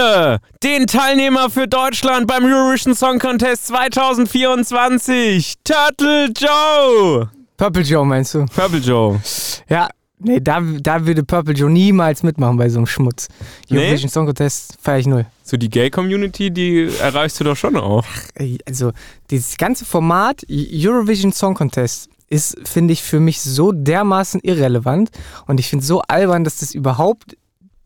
[0.00, 7.30] mir den Teilnehmer für Deutschland beim Eurovision Song Contest 2024, Turtle Joe.
[7.56, 8.46] Purple Joe meinst du?
[8.46, 9.20] Purple Joe.
[9.68, 13.28] Ja, nee, da, da würde Purple Joe niemals mitmachen bei so einem Schmutz.
[13.68, 13.78] Nee?
[13.78, 15.26] Eurovision Song Contest feiere ich null.
[15.42, 18.04] So die Gay-Community, die erreichst du doch schon auch.
[18.34, 18.92] Ey, Also,
[19.30, 25.10] dieses ganze Format Eurovision Song Contest ist, finde ich, für mich so dermaßen irrelevant
[25.46, 27.36] und ich finde es so albern, dass das überhaupt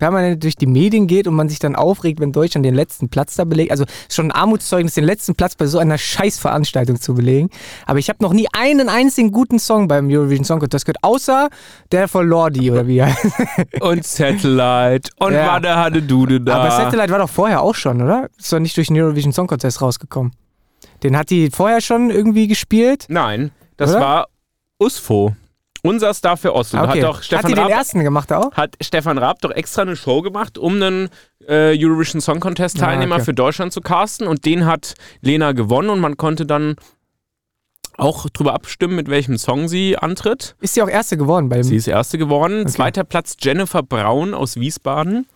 [0.05, 3.37] permanent durch die Medien geht und man sich dann aufregt, wenn Deutschland den letzten Platz
[3.37, 3.70] da belegt.
[3.70, 7.48] Also schon ein Armutszeugnis, den letzten Platz bei so einer Scheißveranstaltung zu belegen.
[7.87, 11.48] Aber ich habe noch nie einen einzigen guten Song beim Eurovision Song Contest gehört, außer
[11.91, 13.25] der von Lordi oder wie heißt.
[13.81, 15.11] Und Satellite.
[15.19, 15.47] Und Ja.
[15.55, 16.56] Wade hatte Dude da.
[16.56, 18.28] Aber Satellite war doch vorher auch schon, oder?
[18.39, 20.33] Ist doch nicht durch den Eurovision Song Contest rausgekommen.
[21.03, 23.06] Den hat die vorher schon irgendwie gespielt.
[23.09, 24.00] Nein, das Oder?
[24.00, 24.27] war
[24.78, 25.34] USFO.
[25.87, 26.79] Unser Star für Oslo.
[26.81, 27.03] Ah, okay.
[27.03, 28.53] Hat doch Stefan hat die den Raab ersten gemacht auch?
[28.55, 31.11] hat Stefan Raab doch extra eine Show gemacht, um einen
[31.47, 33.25] äh, Eurovision Song Contest Teilnehmer Ah, okay.
[33.27, 36.77] für Deutschland zu casten und den hat Lena gewonnen und man konnte dann
[37.99, 40.57] auch drüber abstimmen, mit welchem Song sie antritt.
[40.61, 41.65] Ist sie auch erste geworden bei dem.
[41.65, 42.67] Sie ist erste geworden.
[42.67, 45.27] Zweiter Platz Jennifer Braun aus Wiesbaden.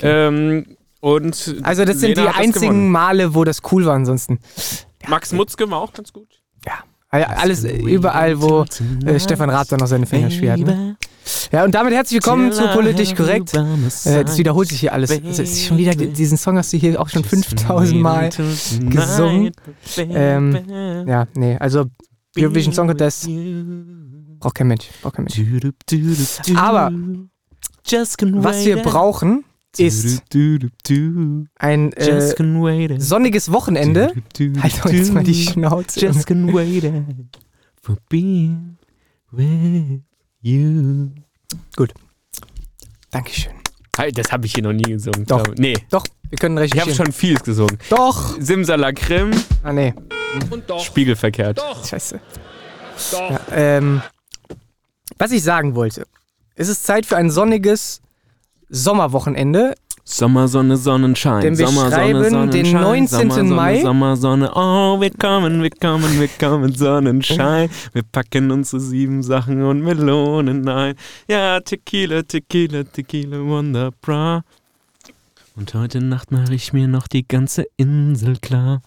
[0.00, 2.90] Ähm, und also das sind Lena die hat das einzigen gewonnen.
[2.90, 4.38] Male, wo das cool war ansonsten.
[5.06, 6.28] Max Mutzke war auch ganz gut.
[6.64, 6.74] Ja.
[7.10, 8.66] Alles überall, wo
[9.06, 10.58] äh, Stefan Raab dann noch seine Finger schwert.
[10.60, 10.96] Ne?
[11.50, 13.54] Ja, und damit herzlich willkommen zu Politisch Korrekt.
[13.54, 15.10] Äh, das wiederholt sich hier alles.
[15.10, 18.28] Ist schon wieder, diesen Song hast du hier auch schon 5000 Mal
[18.90, 19.52] gesungen.
[19.96, 21.86] Ähm, ja, nee, also
[22.36, 23.26] Eurovision Song Contest
[24.38, 24.88] braucht kein Mensch.
[25.00, 25.40] Braucht kein Mensch.
[26.56, 26.92] Aber
[28.32, 29.44] was wir brauchen,
[29.76, 30.22] ist
[31.58, 34.12] ein äh, sonniges Wochenende.
[34.62, 36.00] Halt doch jetzt mal die Schnauze.
[36.00, 36.84] Just can wait
[37.82, 38.78] for being
[39.30, 40.00] with
[40.40, 41.10] you.
[43.10, 43.52] Dankeschön.
[43.96, 45.26] Hey, Das habe ich hier noch nie gesungen.
[45.26, 45.44] Doch.
[45.56, 47.78] Nee, Doch, wir können ich habe schon vieles gesungen.
[47.90, 48.36] Doch!
[48.40, 49.30] Simsalakrim,
[49.62, 49.92] Ah, nee.
[50.84, 51.60] spiegelverkehrt.
[51.84, 52.20] Scheiße.
[53.12, 54.02] Ja, ähm,
[55.18, 56.06] was ich sagen wollte.
[56.54, 58.00] Es ist Zeit für ein sonniges
[58.68, 59.74] Sommerwochenende.
[60.04, 61.42] Sommersonne, Sonnenschein.
[61.42, 63.08] Denn wir Sommersonne, schreiben den Sonnenschein, 19.
[63.08, 63.80] Sommersonne, Mai.
[63.82, 67.68] Sommersonne, oh, wir kommen, wir kommen, wir kommen, Sonnenschein.
[67.92, 70.94] Wir packen unsere sieben Sachen und Melonen ein.
[71.28, 74.44] Ja, Tequila, Tequila, Tequila, Wonder Bra.
[75.56, 78.80] Und heute Nacht mache ich mir noch die ganze Insel klar.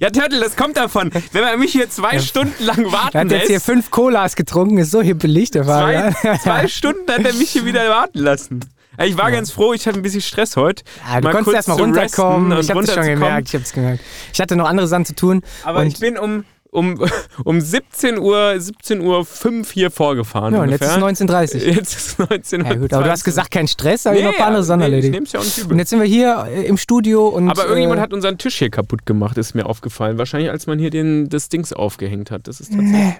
[0.00, 1.10] Ja, Turtle, das kommt davon.
[1.32, 4.34] Wenn man mich hier zwei Stunden lang Er warten hat jetzt hier lässt, fünf Colas
[4.34, 6.38] getrunken, ist so hippelig, der Zwei, Fahrer.
[6.40, 8.60] zwei Stunden hat er mich hier wieder warten lassen.
[8.98, 10.84] Ja, Ich war ganz froh, ich hatte ein bisschen Stress heute.
[11.06, 12.58] Ja, du Mal konntest erstmal runterkommen.
[12.60, 13.48] Ich das schon gemerkt.
[13.48, 14.02] Ich habe es gemerkt.
[14.32, 15.42] Ich hatte noch andere Sachen zu tun.
[15.64, 17.04] Aber und ich bin um, um,
[17.44, 20.54] um 17 Uhr, 17 Uhr 5 hier vorgefahren.
[20.54, 21.12] ja, und jetzt ungefähr.
[21.12, 24.24] ist 19.30 Jetzt ist 19 Ja, gut, aber du hast gesagt, kein Stress, aber ich
[24.24, 25.72] noch ein paar andere Sachen nee, ich nehm's ja auch nicht übel.
[25.72, 27.48] Und jetzt sind wir hier äh, im Studio und.
[27.48, 30.18] aber irgendjemand äh, hat unseren Tisch hier kaputt gemacht, ist mir aufgefallen.
[30.18, 32.48] Wahrscheinlich, als man hier den, das Dings aufgehängt hat.
[32.48, 32.92] Das ist tatsächlich.
[32.92, 33.16] Nee.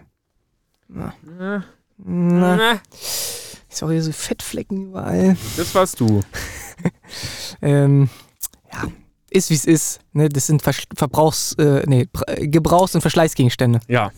[0.95, 1.65] Ja.
[2.03, 2.81] Na, Na,
[3.71, 5.37] ist auch hier so Fettflecken überall.
[5.57, 6.23] Das warst du.
[7.63, 8.09] Ähm,
[8.73, 8.85] ja,
[9.31, 10.01] ist wie es ist.
[10.13, 10.29] Ne?
[10.29, 13.81] Das sind Versch Verbrauchs-, äh, nee, Pr- Gebrauchs- und Verschleißgegenstände.
[13.89, 14.11] Ja.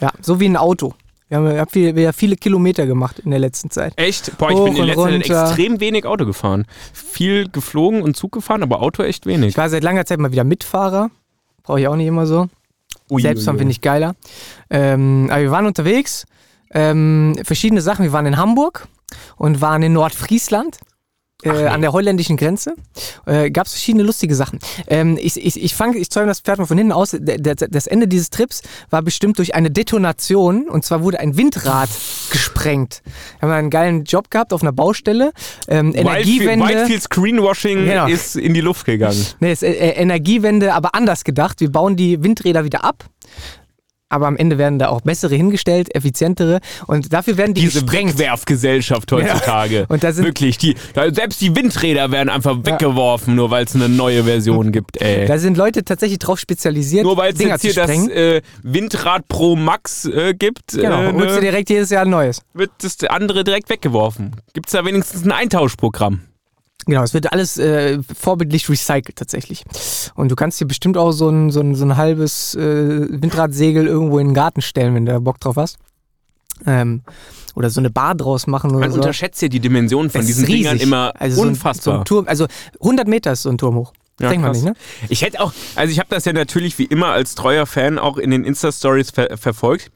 [0.00, 0.94] Ja, so wie ein Auto.
[1.28, 3.92] Wir haben, wir haben viel, wir haben viele Kilometer gemacht in der letzten Zeit.
[3.96, 4.36] Echt?
[4.38, 6.66] Boah, ich Hoch bin in letzter Zeit extrem wenig Auto gefahren.
[6.92, 9.50] Viel geflogen und Zug gefahren, aber Auto echt wenig.
[9.50, 11.10] Ich war seit langer Zeit mal wieder Mitfahrer.
[11.62, 12.48] Brauche ich auch nicht immer so.
[13.10, 14.14] Ui, Selbstfahren finde ich geiler.
[14.70, 16.26] Ähm, aber wir waren unterwegs.
[16.72, 18.04] Ähm, verschiedene Sachen.
[18.04, 18.88] Wir waren in Hamburg
[19.36, 20.78] und waren in Nordfriesland.
[21.42, 21.66] Äh, nee.
[21.66, 22.74] An der holländischen Grenze
[23.26, 24.58] äh, gab es verschiedene lustige Sachen.
[24.86, 27.10] Ähm, ich ich, ich fange, ich zäume das Pferd mal von hinten aus.
[27.18, 31.36] Der, der, das Ende dieses Trips war bestimmt durch eine Detonation und zwar wurde ein
[31.36, 31.88] Windrad
[32.30, 33.02] gesprengt.
[33.38, 35.32] Wir haben einen geilen Job gehabt auf einer Baustelle.
[35.68, 36.64] Ähm, Energiewende.
[36.66, 38.06] Whitefield, Whitefield Screenwashing Genau.
[38.06, 39.24] ist in die Luft gegangen.
[39.40, 41.60] Nee, ist, äh, Energiewende, aber anders gedacht.
[41.60, 43.04] Wir bauen die Windräder wieder ab.
[44.10, 46.58] Aber am Ende werden da auch bessere hingestellt, effizientere.
[46.88, 48.18] Und dafür werden die Diese gesprengt.
[48.18, 49.86] Wegwerfgesellschaft heutzutage.
[49.88, 53.74] Und da sind- Wirklich, die, da, selbst die Windräder werden einfach weggeworfen, nur weil es
[53.74, 55.26] eine neue Version gibt, ey.
[55.26, 59.54] Da sind Leute tatsächlich drauf spezialisiert, nur weil es jetzt hier das äh, Windrad Pro
[59.54, 62.42] Max äh, gibt, genau, äh, und holst du ne, direkt jedes Jahr ein neues.
[62.52, 64.34] wird das andere direkt weggeworfen.
[64.54, 66.22] Gibt es da wenigstens ein Eintauschprogramm?
[66.86, 69.64] Genau, es wird alles äh, vorbildlich recycelt tatsächlich.
[70.14, 72.60] Und du kannst dir bestimmt auch so ein, so ein, so ein halbes äh,
[73.10, 75.78] Windradsegel irgendwo in den Garten stellen, wenn du da Bock drauf hast.
[76.66, 77.02] Ähm,
[77.54, 78.96] oder so eine Bar draus machen oder Man so.
[78.98, 81.98] unterschätzt ja die Dimension von Es diesen Dingern immer also so ein, so unfassbar.
[82.00, 82.46] ein Turm, also
[82.80, 83.92] 100 Meter ist so ein Turm hoch.
[84.20, 84.74] Ja, Denkt man nicht, ne?
[85.08, 88.18] Ich hätte auch, also ich habe das ja natürlich wie immer als treuer Fan auch
[88.18, 89.90] in den Insta-Stories ver verfolgt.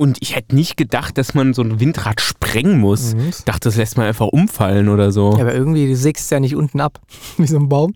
[0.00, 3.14] Und ich hätte nicht gedacht, dass man so ein Windrad sprengen muss.
[3.14, 3.28] Mhm.
[3.28, 5.34] Ich dachte, das lässt man einfach umfallen oder so.
[5.34, 6.98] Ja, aber irgendwie, du sägst es ja nicht unten ab,
[7.36, 7.92] wie so ein Baum.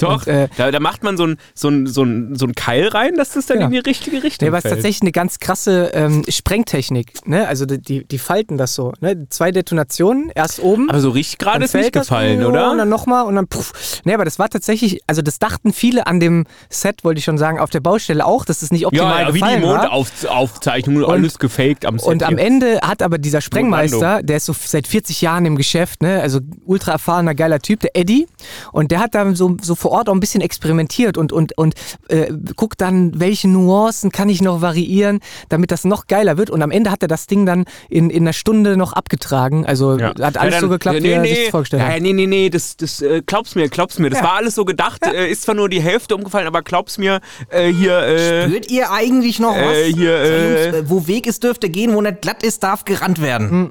[0.00, 2.54] Doch, Und, äh, da, da macht man so ein, so, ein, so, ein, so ein
[2.56, 3.66] Keil rein, dass das dann Ja.
[3.66, 7.26] in die richtige Richtung Nee, aber es ist tatsächlich eine ganz krasse ähm, Sprengtechnik.
[7.28, 7.46] Ne?
[7.46, 8.92] Also die- die, die falten das so.
[9.00, 9.28] Ne?
[9.30, 10.90] Zwei Detonationen, erst oben.
[10.90, 12.72] aber so richtig gerade ist nicht das gefallen, so, oder?
[12.72, 14.00] Und dann nochmal und dann puff.
[14.04, 17.38] Nee, aber das war tatsächlich, also das dachten viele an dem Set, wollte ich schon
[17.38, 19.90] sagen, auf der Baustelle auch, dass es nicht optimal ja, ja, wie die gefallen war.
[19.92, 22.08] Mondaufzeichnung und Und- alles gefaked am Set.
[22.08, 22.38] Und am.
[22.38, 26.20] Ende hat aber dieser Sprengmeister, der ist so seit 40 Jahren im Geschäft, ne?
[26.20, 28.26] also ultra erfahrener, geiler Typ, der Eddie.
[28.72, 31.74] Und der hat dann so, so vor Ort auch ein bisschen experimentiert und, und, und
[32.08, 36.50] äh, guckt dann, welche Nuancen kann ich noch variieren, damit das noch geiler wird.
[36.50, 39.64] Und am Ende hat er das Ding dann in, in einer Stunde noch abgetragen.
[39.66, 40.14] Also Ja.
[40.20, 41.44] hat alles Ja, so dann- geklappt, ja, wie er nee, sich nee.
[41.44, 42.02] das vorgestellt ja, hat.
[42.02, 44.10] Nee, nee, nee, das, das äh, glaub's mir, glaub's mir.
[44.10, 44.24] Das Ja.
[44.24, 45.04] war alles so gedacht.
[45.06, 48.90] Äh, ist zwar nur die Hälfte umgefallen, aber glaub's mir, äh, hier, äh, Spürt ihr
[48.90, 49.76] eigentlich noch was?
[49.76, 53.70] Äh, hier, Jungs, wo Weg ist, dürfte gehen, wo nicht glatt ist, darf gerannt werden.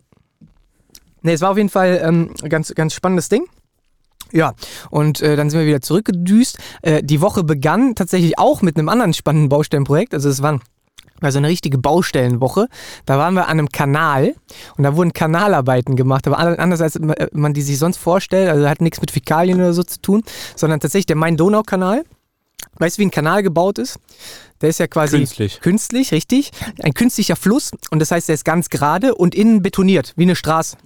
[1.22, 3.46] Nee, es war auf jeden Fall ähm, ganz, ganz spannendes Ding.
[4.32, 4.54] Ja,
[4.90, 6.58] und äh, dann sind wir wieder zurückgedüst.
[6.82, 10.14] Äh, die Woche begann tatsächlich auch mit einem anderen spannenden Baustellenprojekt.
[10.14, 10.60] Also es war,
[11.22, 12.68] war so eine richtige Baustellenwoche.
[13.06, 14.36] Da waren wir an einem Kanal
[14.78, 16.28] und da wurden Kanalarbeiten gemacht.
[16.28, 17.00] Aber an- anders als
[17.32, 18.50] man die sich sonst vorstellt.
[18.50, 20.24] Also hat nichts mit Fäkalien oder so zu tun,
[20.56, 22.04] sondern tatsächlich der Main-Donau-Kanal.
[22.78, 24.00] Weißt du, wie ein Kanal gebaut ist?
[24.62, 25.60] Der ist ja quasi Künstlich.
[25.62, 26.52] künstlich, richtig.
[26.82, 30.36] Ein künstlicher Fluss und das heißt, der ist ganz gerade und innen betoniert, wie eine
[30.36, 30.78] Straße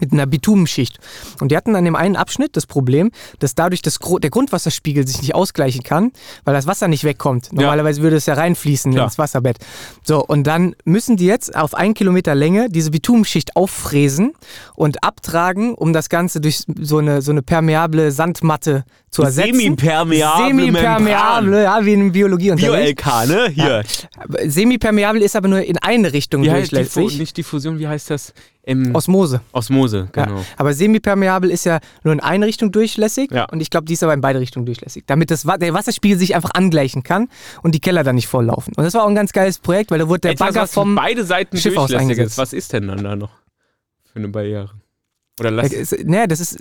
[0.00, 0.98] mit einer Bitumenschicht.
[1.40, 5.20] Und die hatten an dem einen Abschnitt das Problem, dass dadurch das, der Grundwasserspiegel sich
[5.20, 6.12] nicht ausgleichen kann,
[6.44, 7.52] weil das Wasser nicht wegkommt.
[7.52, 9.06] Normalerweise würde es ja reinfließen Klar.
[9.06, 9.58] ins Wasserbett.
[10.02, 14.32] So, und dann müssen die jetzt auf einen Kilometer Länge diese Bitumenschicht auffräsen
[14.74, 19.58] und abtragen, um das Ganze durch so eine, so eine permeable Sandmatte zu ersetzen.
[19.58, 22.95] Semipermeable Semipermeable, ja, wie in Biologie unterricht.
[22.96, 23.48] Bio-LK, ne?
[23.50, 23.82] Hier.
[24.50, 27.18] Semipermeabel ist aber nur in eine Richtung Wie heißt Diffu durchlässig.
[27.20, 28.32] nicht Diffusion, wie heißt das?
[28.64, 29.40] Ähm, Osmose.
[29.52, 30.38] Osmose, genau.
[30.38, 30.44] Ja.
[30.56, 33.44] Aber semipermeabel ist ja nur in eine Richtung durchlässig Ja.
[33.44, 36.34] und ich glaube, die ist aber in beide Richtungen durchlässig, damit das, der Wasserspiegel sich
[36.34, 37.28] einfach angleichen kann
[37.62, 38.74] und die Keller dann nicht volllaufen.
[38.76, 40.72] Und das war auch ein ganz geiles Projekt, weil da wurde der Etwas, Bagger was
[40.72, 40.96] vom...
[40.96, 42.32] beide Seiten Schiff aus durchlässig eingesetzt.
[42.32, 42.38] ist.
[42.38, 43.30] Was ist denn dann da noch
[44.12, 44.70] für eine Barriere?
[45.38, 46.60] Oder lass, Äh, ist- Naja, das ist,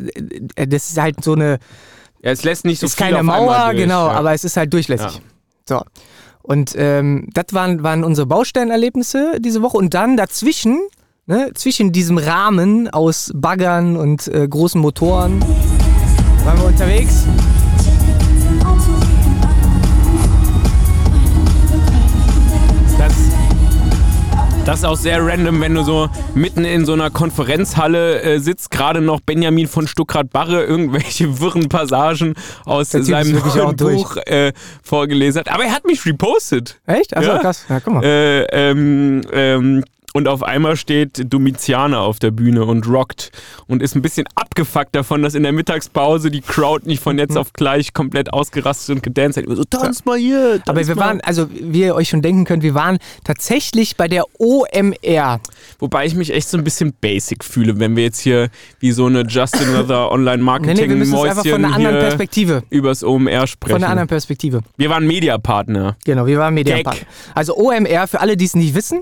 [0.55, 1.57] äh, das ist halt so eine,
[2.21, 4.13] ja, es lässt nicht so ist viel keine auf einmal Mauer, genau, ja.
[4.13, 5.07] aber es ist halt durchlässig.
[5.15, 5.21] Ja.
[5.67, 5.83] So.
[6.45, 9.77] Und ähm, das waren, waren unsere Baustellenerlebnisse diese Woche.
[9.77, 10.79] Und dann dazwischen,
[11.25, 15.41] ne, zwischen diesem Rahmen aus Baggern und äh, großen Motoren,
[16.43, 17.25] waren wir unterwegs.
[24.65, 28.71] Das ist auch sehr random, wenn du so mitten in so einer Konferenzhalle äh, sitzt,
[28.71, 32.33] gerade noch Benjamin von Stuckrad-Barre irgendwelche wirren Passagen
[32.65, 33.41] aus seinem.
[33.77, 34.53] Buch äh,
[34.83, 35.51] vorgelesen hat.
[35.51, 36.79] Aber er hat mich repostet.
[36.87, 37.15] Echt?
[37.15, 37.37] Achso, Ja.
[37.39, 37.65] krass.
[37.69, 38.03] Ja, guck mal.
[38.03, 39.83] Äh, ähm, ähm,
[40.15, 43.31] und auf einmal steht Domitianer auf der Bühne und rockt
[43.67, 47.19] und ist ein bisschen abgefuckt davon, dass in der Mittagspause die Crowd nicht von Mhm.
[47.19, 49.55] jetzt auf gleich komplett ausgerastet und gedanced hat.
[49.57, 51.01] So, tanz mal hier, tanz Aber wir mal.
[51.05, 55.41] waren, also wie ihr euch schon denken könnt, wir waren tatsächlich bei der OMR.
[55.79, 59.07] Wobei ich mich echt so ein bisschen basic fühle, wenn wir jetzt hier wie so
[59.07, 62.63] eine Justin Leather online Nee, marketing nee, wir müssen es einfach von einer anderen Perspektive.
[62.69, 63.73] übers OMR sprechen.
[63.75, 64.61] Von einer anderen Perspektive.
[64.77, 65.97] wir waren Mediapartner.
[66.05, 66.99] Genau, wir waren Mediapark.
[66.99, 67.07] Gag.
[67.33, 69.01] Also OMR, für alle, die es nicht wissen,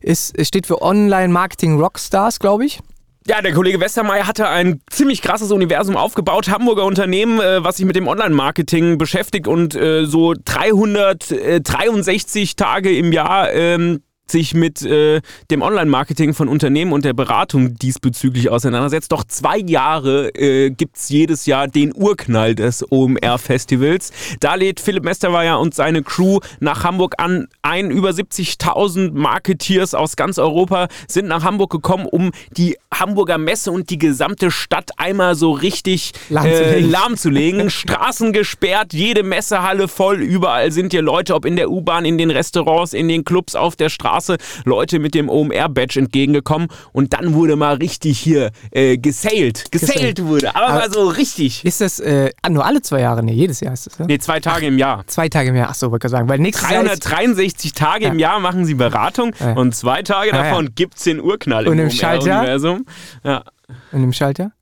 [0.00, 2.80] ist, steht für Online Marketing Rockstars, glaube ich.
[3.26, 6.48] Ja, der Kollege Westermeier hatte ein ziemlich krasses Universum aufgebaut.
[6.48, 13.12] Hamburger Unternehmen, äh, was sich mit dem Online-Marketing beschäftigt und äh, so 363 Tage im
[13.12, 15.20] Jahr ähm, sich mit äh,
[15.50, 19.12] dem Online-Marketing von Unternehmen und der Beratung diesbezüglich auseinandersetzt.
[19.12, 24.12] Doch zwei Jahre äh, gibt es jedes Jahr den Urknall des OMR-Festivals.
[24.40, 27.48] Da lädt Philipp Mesterweier und seine Crew nach Hamburg an.
[27.62, 33.70] Ein über 70.000 Marketeers aus ganz Europa sind nach Hamburg gekommen, um die Hamburger Messe
[33.70, 37.70] und die gesamte Stadt einmal so richtig äh, lahmzulegen.
[37.80, 42.30] Straßen gesperrt, jede Messehalle voll, überall sind hier Leute, ob in der U-Bahn, in den
[42.30, 44.19] Restaurants, in den Clubs, auf der Straße,
[44.64, 49.70] Leute mit dem OMR-Badge entgegengekommen und dann wurde mal richtig hier äh, gesailt.
[49.70, 51.64] Gesailt wurde, aber, Aber- mal so richtig.
[51.64, 53.22] Ist das äh, nur alle zwei Jahre?
[53.22, 54.06] Nee, jedes Jahr ist das, ja?
[54.06, 55.04] Nee, zwei Tage im Jahr.
[55.06, 55.68] Zwei Tage mehr.
[55.68, 56.28] Achso, wollte ich sagen.
[56.28, 59.52] Weil nächstes Jahr ist, 363 Tage im Jahr machen sie Beratung Ja.
[59.52, 60.42] und zwei Tage Ah, ja.
[60.50, 62.40] davon gibt's den Urknall Und im im Schaltjahr?
[62.42, 62.86] OMR-Universum.
[63.24, 63.44] Ja,
[63.92, 64.52] in dem Schalter.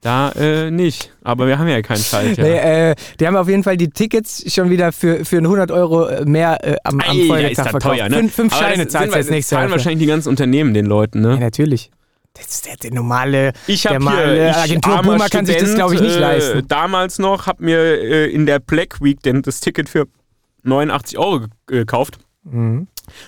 [0.00, 1.12] Da äh, nicht.
[1.22, 2.46] Aber wir haben ja keinen Schaltjahr.
[2.46, 6.24] Nee, äh, die haben auf jeden Fall die Tickets schon wieder für, für 100 Euro
[6.24, 7.96] mehr äh, am, am ja, Folgetag das verkauft.
[7.98, 8.16] teuer, ne?
[8.16, 9.72] Fünf, fünf Aber Scheine zahlst du als nächstes zahlen Jahr.
[9.72, 11.32] wahrscheinlich die ganzen Unternehmen den Leuten, ne?
[11.34, 11.90] Ja, natürlich.
[12.34, 15.94] Das ist der, der normale, Ich der normale Agentur Puma kann sich das, Student, glaube
[15.96, 16.68] ich, nicht äh, leisten.
[16.68, 20.06] Damals noch, habe mir äh, in der Black Week denn das Ticket für
[20.62, 22.18] 89 Euro ge- gekauft.
[22.44, 22.86] Mhm.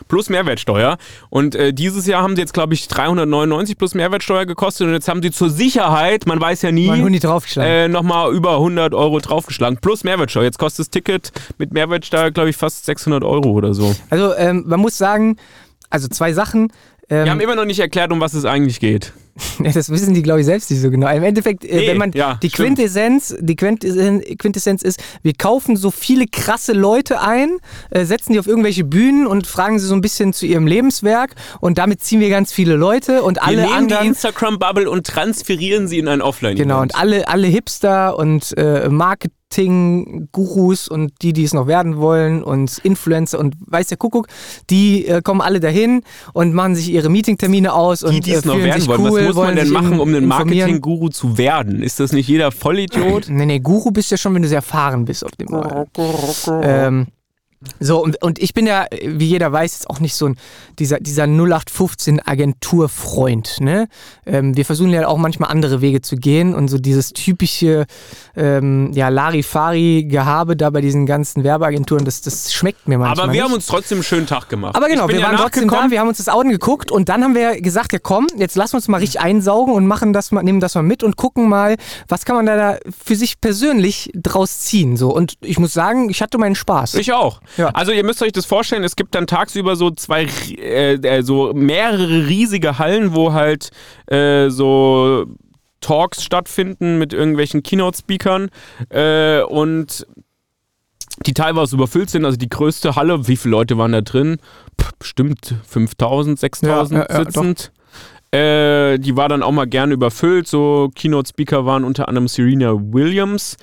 [0.08, 0.98] Plus Mehrwertsteuer.
[1.30, 5.08] Und äh, dieses Jahr haben sie jetzt, glaube ich, 399 plus Mehrwertsteuer gekostet und jetzt
[5.08, 6.88] haben sie zur Sicherheit, man weiß ja nie,
[7.66, 9.78] äh, nochmal über 100 Euro draufgeschlagen.
[9.80, 10.44] Plus Mehrwertsteuer.
[10.44, 13.94] Jetzt kostet das Ticket mit Mehrwertsteuer, glaube ich, fast 600 Euro oder so.
[14.10, 15.36] Also ähm, man muss sagen,
[15.90, 16.72] also zwei Sachen.
[17.08, 19.12] Ähm, Wir haben immer noch nicht erklärt, um was es eigentlich geht.
[19.74, 21.08] Das wissen die, glaube ich, selbst nicht so genau.
[21.08, 22.76] Im Endeffekt, äh, Nee, wenn man ja, die stimmt.
[22.76, 27.56] Quintessenz, die Quintessenz, Quintessenz ist, wir kaufen so viele krasse Leute ein,
[27.90, 31.34] äh, setzen die auf irgendwelche Bühnen und fragen sie so ein bisschen zu ihrem Lebenswerk
[31.60, 34.06] und damit ziehen wir ganz viele Leute und Wir alle nehmen die anderen.
[34.08, 40.88] Instagram-Bubble und transferieren sie in ein offline Genau, und alle, alle Hipster und äh, Marketing-Gurus
[40.88, 44.26] und die, die es noch werden wollen und Influencer und weiß der Kuckuck,
[44.70, 48.44] die äh, kommen alle dahin und machen sich ihre Meetingtermine aus und die, die es
[48.44, 49.00] äh, noch werden sich wollen.
[49.00, 50.26] cool, was muss man denn machen, um ein.
[50.26, 51.82] Marketing-Guru zu werden?
[51.82, 53.28] Ist das nicht jeder Vollidiot?
[53.28, 55.98] Nee, nee, Guru bist ja schon, wenn du sehr erfahren bist auf dem Markt.
[56.62, 57.06] Ähm,
[57.80, 60.36] so, und, und ich bin ja, wie jeder weiß, jetzt auch nicht so ein,
[60.78, 63.60] dieser, dieser 0815-Agenturfreund.
[63.60, 63.88] Ne?
[64.26, 67.86] Ähm, wir versuchen ja auch manchmal andere Wege zu gehen und so dieses typische
[68.36, 73.26] ähm, ja, Larifari-Gehabe da bei diesen ganzen Werbeagenturen, das, das schmeckt mir manchmal.
[73.26, 73.44] Aber wir nicht.
[73.44, 74.74] haben uns trotzdem einen schönen Tag gemacht.
[74.76, 77.24] Aber genau, wir ja waren trotzdem da, wir haben uns das Auto geguckt und dann
[77.24, 80.32] haben wir gesagt, ja komm, jetzt lassen wir uns mal richtig einsaugen und machen das
[80.32, 81.76] mal, nehmen das mal mit und gucken mal,
[82.08, 84.96] was kann man da, da für sich persönlich draus ziehen.
[84.96, 85.14] So.
[85.14, 86.94] Und ich muss sagen, ich hatte meinen Spaß.
[86.94, 87.40] Ich auch.
[87.56, 87.68] Ja.
[87.70, 90.26] Also ihr müsst euch das vorstellen, es gibt dann tagsüber so zwei,
[90.58, 93.70] äh, äh, so mehrere riesige Hallen, wo halt
[94.06, 95.26] äh, so
[95.80, 98.50] Talks stattfinden mit irgendwelchen Keynote-Speakern
[98.88, 100.06] äh, und
[101.26, 102.24] die teilweise überfüllt sind.
[102.24, 104.38] Also die größte Halle, wie viele Leute waren da drin?
[104.80, 107.72] Pff, bestimmt 5000, 6000 Ja, sitzend.
[108.30, 110.48] Äh, die war dann auch mal gerne überfüllt.
[110.48, 113.56] So Keynote-Speaker waren unter anderem Serena Williams,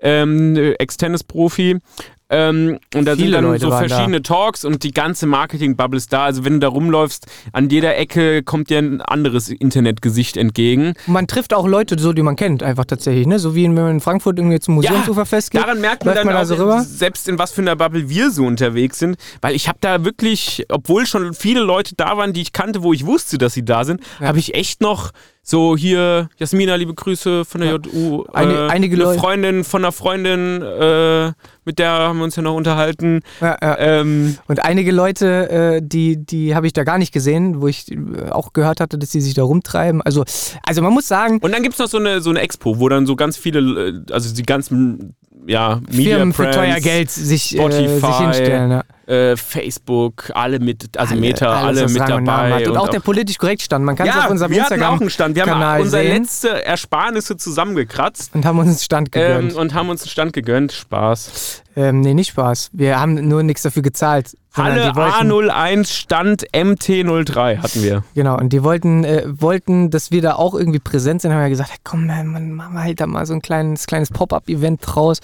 [0.00, 1.78] ähm, Ex-Tennis-Profi.
[2.28, 3.88] Ähm, und da sind Viele dann Leute so waren da.
[3.88, 6.24] verschiedene Talks und die ganze Marketing-Bubble ist da.
[6.24, 10.94] Also wenn du da rumläufst, an jeder Ecke kommt dir ein anderes Internetgesicht entgegen.
[11.06, 13.26] Man trifft auch Leute, so die man kennt, einfach tatsächlich.
[13.28, 13.38] Ne?
[13.38, 15.60] So wie wenn man in Frankfurt irgendwie zum Museumsuferfest geht.
[15.60, 16.82] Daran merkt man dann man auch, da so rüber.
[16.82, 20.66] selbst in was für einer Bubble wir so unterwegs sind, weil ich habe da wirklich,
[20.68, 23.84] obwohl schon viele Leute da waren, die ich kannte, wo ich wusste, dass sie da
[23.84, 24.28] sind, Ja.
[24.28, 25.12] habe ich echt noch
[25.48, 29.84] so hier, Jasmina, liebe Grüße von der JU, Eine- äh, einige eine Leute- Freundin von
[29.84, 31.26] einer Freundin, äh,
[31.64, 33.20] mit der haben wir uns ja noch unterhalten.
[33.40, 33.78] Ja, ja.
[33.78, 37.92] Ähm, Und einige Leute, äh, die, die habe ich da gar nicht gesehen, wo ich
[37.92, 37.96] äh,
[38.30, 40.02] auch gehört hatte, dass die sich da rumtreiben.
[40.02, 40.24] Also,
[40.66, 42.88] also man muss sagen, und dann gibt es noch so eine, so eine Expo, wo
[42.88, 45.14] dann so ganz viele, äh, also die ganzen
[45.46, 48.80] ja, Media Firmen für Brands, teuer Geld sich, äh, Spotify, sich hinstellen.
[49.06, 49.14] Ja.
[49.14, 52.52] äh, Facebook, alle mit, also Meta, alles, alle mit und dabei.
[52.52, 52.68] hat.
[52.68, 53.84] Und, auch der politisch korrekt stand.
[53.84, 55.34] Man kann es ja, auf unserem wir hatten auch Instagram einen Stand.
[55.36, 56.22] Wir haben Kanal unsere sehen.
[56.22, 59.54] letzte Ersparnisse zusammengekratzt und haben uns einen Stand ähm, gegönnt.
[59.54, 60.72] und haben uns einen Stand gegönnt.
[60.72, 61.62] Spaß.
[61.76, 62.70] Ähm, nee, nicht Spaß.
[62.72, 64.34] Wir haben nur nichts dafür gezahlt.
[64.54, 68.02] Halle die wollten, A01 Stand MT03 hatten wir.
[68.14, 71.50] Genau, und die wollten, äh, wollten, dass wir da auch irgendwie präsent sind, haben wir
[71.50, 74.80] gesagt, hey, komm, man, man, machen wir halt da mal so ein kleines, kleines Pop-Up-Event
[74.82, 75.20] draus.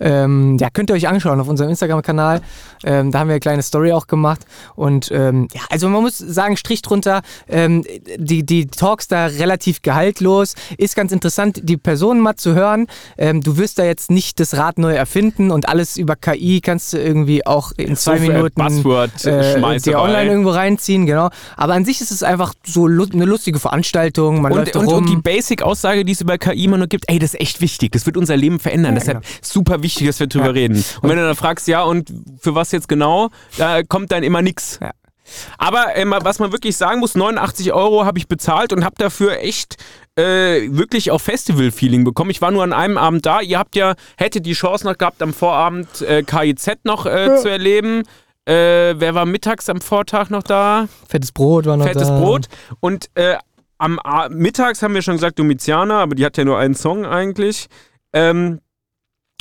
[0.00, 2.40] Ähm, ja, könnt ihr euch anschauen auf unserem Instagram-Kanal.
[2.84, 4.40] Ähm, da haben wir eine kleine Story auch gemacht.
[4.76, 7.84] Und ähm, ja, also man muss sagen, Strich drunter, ähm,
[8.18, 10.54] die, die Talks da relativ gehaltlos.
[10.76, 12.86] Ist ganz interessant, die Personen mal zu hören.
[13.16, 16.92] Ähm, du wirst da jetzt nicht das Rad neu erfinden und alles über KI kannst
[16.92, 21.30] du irgendwie auch in zwei viel Minuten Buzzword äh, dir online irgendwo reinziehen, genau.
[21.56, 24.42] Aber an sich ist es einfach so eine lustige Veranstaltung.
[24.42, 24.94] Man Und, läuft und, rum.
[24.98, 27.92] und die Basic-Aussage, die es über KI immer nur gibt, ey, das ist echt wichtig,
[27.92, 28.94] das wird unser Leben verändern.
[28.94, 29.32] Ja, Deshalb genau.
[29.42, 30.50] super wichtig, dass wir drüber Ja.
[30.52, 30.84] reden.
[31.00, 33.11] Und wenn du dann fragst, ja, und für was jetzt genau,
[33.56, 34.78] da kommt dann immer nichts.
[34.80, 34.90] Ja.
[35.58, 39.38] Aber ähm, was man wirklich sagen muss, 89 Euro habe ich bezahlt und habe dafür
[39.38, 39.76] echt
[40.16, 42.30] äh, wirklich auch Festival-Feeling bekommen.
[42.30, 43.40] Ich war nur an einem Abend da.
[43.40, 47.48] Ihr habt ja, hättet die Chance noch gehabt, am Vorabend äh, KIZ noch äh, zu
[47.48, 48.02] erleben.
[48.44, 50.88] Äh, wer war mittags am Vortag noch da?
[51.08, 52.18] Fettes Brot war noch Fettes da.
[52.18, 52.48] Brot.
[52.80, 53.36] Und äh,
[53.78, 57.06] am A mittags haben wir schon gesagt Domitiana, aber die hat ja nur einen Song
[57.06, 57.68] eigentlich.
[58.12, 58.60] Ähm,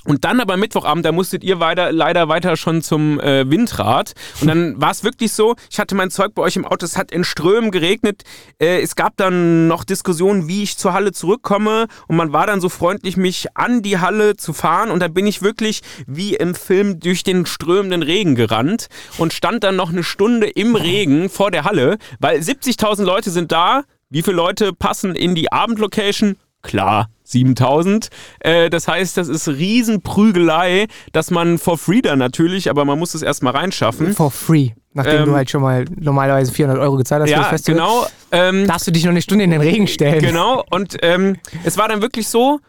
[0.04, 4.14] und dann aber Mittwochabend, da musstet ihr weiter, leider weiter schon zum äh, Windrad.
[4.42, 6.98] Und dann war es wirklich so, ich hatte mein Zeug bei euch im Auto, es
[6.98, 8.24] hat in Strömen geregnet.
[8.60, 11.88] Äh, es gab dann noch Diskussionen, wie ich zur Halle zurückkomme.
[12.08, 14.90] Und man war dann so freundlich, mich an die Halle zu fahren.
[14.90, 18.88] Und dann bin ich wirklich wie im Film durch den strömenden Regen gerannt
[19.20, 23.52] und stand dann noch eine Stunde im Regen vor der Halle, weil 70.000 Leute sind
[23.52, 23.84] da.
[24.10, 26.36] Wie viele Leute passen in die Abendlocation?
[26.62, 28.10] Klar, 7000.
[28.40, 33.14] Äh, das heißt, das ist Riesenprügelei, dass man for free dann natürlich, aber man muss
[33.14, 34.14] es erstmal reinschaffen.
[34.14, 34.70] For free.
[34.94, 37.76] Nachdem Ähm, du halt schon mal normalerweise 400 Euro gezahlt hast für das Ja, Festival.
[37.82, 38.08] genau.
[38.32, 40.22] Ähm, Darfst du dich noch eine Stunde in den Regen stellen.
[40.22, 42.60] Genau, und ähm, es war dann wirklich so,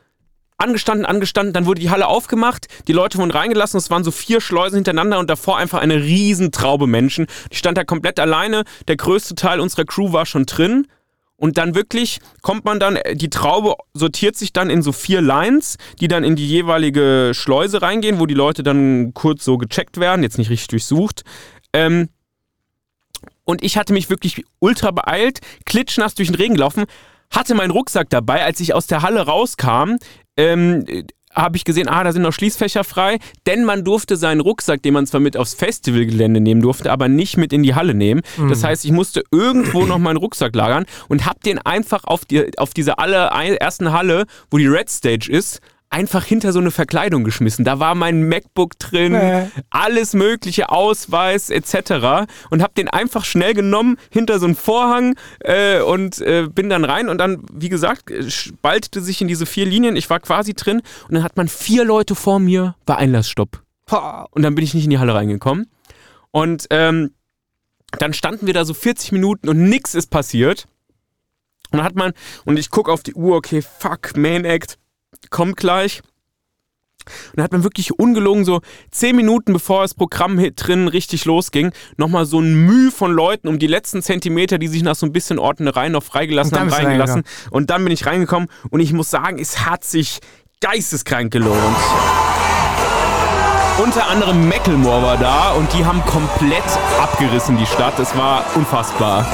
[0.59, 4.41] angestanden, angestanden, dann wurde die Halle aufgemacht, die Leute wurden reingelassen, es waren so vier
[4.41, 7.27] Schleusen hintereinander und davor einfach eine Riesentraube Menschen.
[7.51, 10.87] Die stand da komplett alleine, der größte Teil unserer Crew war schon drin.
[11.43, 15.77] Und dann wirklich kommt man dann, die Traube sortiert sich dann in so vier Lines,
[16.01, 20.23] die dann in die jeweilige Schleuse reingehen, wo die Leute dann kurz so gecheckt werden,
[20.23, 21.25] jetzt nicht richtig durchsucht.
[21.73, 22.11] Ähm,
[23.43, 26.85] und ich hatte mich wirklich ultra beeilt, klitschnass durch den Regen gelaufen,
[27.29, 29.97] hatte meinen Rucksack dabei, als ich aus der Halle rauskam.
[30.37, 30.87] Ähm,
[31.35, 34.95] habe ich gesehen, ah, da sind noch Schließfächer frei, denn man durfte seinen Rucksack, den
[34.95, 38.23] man zwar mit aufs Festivalgelände nehmen durfte, aber nicht mit in die Halle nehmen.
[38.37, 38.49] Mhm.
[38.49, 42.59] Das heißt, ich musste irgendwo noch meinen Rucksack lagern und habe den einfach auf, die,
[42.59, 45.61] auf diese allerersten Halle, wo die Red Stage ist,
[45.93, 47.65] einfach hinter so eine Verkleidung geschmissen.
[47.65, 49.49] Da war mein MacBook drin, äh.
[49.71, 52.27] alles mögliche, Ausweis etc.
[52.51, 56.85] Und habe den einfach schnell genommen hinter so einen Vorhang äh, und äh, bin dann
[56.85, 59.97] rein und dann, wie gesagt, spaltete sich in diese vier Linien.
[59.97, 63.63] Ich war quasi drin und dann hat man vier Leute vor mir bei Einlassstopp.
[64.31, 65.67] Und dann bin ich nicht in die Halle reingekommen.
[66.31, 67.11] Und ähm,
[67.99, 70.67] dann standen wir da so 40 Minuten und nichts ist passiert.
[71.71, 72.13] Und dann hat man,
[72.45, 74.79] und ich gucke auf die Uhr, okay, fuck, Main Act
[75.31, 76.03] kommt gleich.
[77.31, 81.73] Und da hat man wirklich ungelogen so zehn Minuten bevor das Programm drin richtig losging,
[81.97, 85.13] nochmal so ein Mühe von Leuten um die letzten Zentimeter, die sich nach so ein
[85.13, 87.25] bisschen Ordnereien noch freigelassen haben, reingelassen.
[87.51, 90.21] Und dann bin ich reingekommen und ich muss sagen, es hat sich
[90.61, 91.77] geisteskrank gelohnt.
[93.83, 96.63] Unter anderem Mecklemore war da und die haben komplett
[97.01, 97.99] abgerissen, die Stadt.
[97.99, 99.27] Es war unfassbar.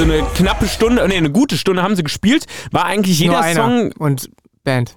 [0.00, 2.46] Also eine knappe Stunde, nee, eine gute Stunde haben sie gespielt.
[2.70, 3.92] War eigentlich jeder Song.
[3.98, 4.30] Und
[4.64, 4.96] Band.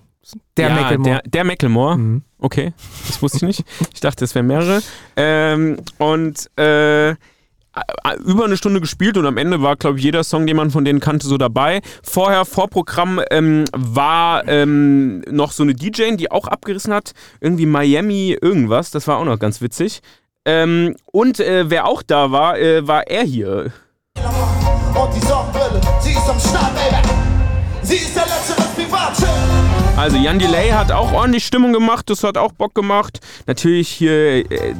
[0.55, 1.09] Der ja, Macklemore.
[1.09, 1.97] Der, der Macklemore.
[1.97, 2.21] Mhm.
[2.37, 2.73] Okay,
[3.07, 3.63] das wusste ich nicht.
[3.93, 4.81] Ich dachte, es wären mehrere.
[5.17, 7.15] Ähm, und äh,
[8.23, 10.85] über eine Stunde gespielt und am Ende war, glaube ich, jeder Song, den man von
[10.85, 11.81] denen kannte, so dabei.
[12.01, 17.11] Vorher, Vorprogramm, ähm, war ähm, noch so eine DJ, die auch abgerissen hat.
[17.41, 18.91] Irgendwie Miami irgendwas.
[18.91, 20.01] Das war auch noch ganz witzig.
[20.45, 23.73] Ähm, und äh, wer auch da war, äh, war er hier
[25.03, 26.97] und die Sonnenbrille, sie ist am Start, Baby.
[27.81, 29.27] Sie ist der letzte Privatjet.
[29.97, 33.19] Also Jan Delay hat auch ordentlich Stimmung gemacht, das hat auch Bock gemacht.
[33.45, 34.49] Natürlich hier.
[34.49, 34.75] Äh,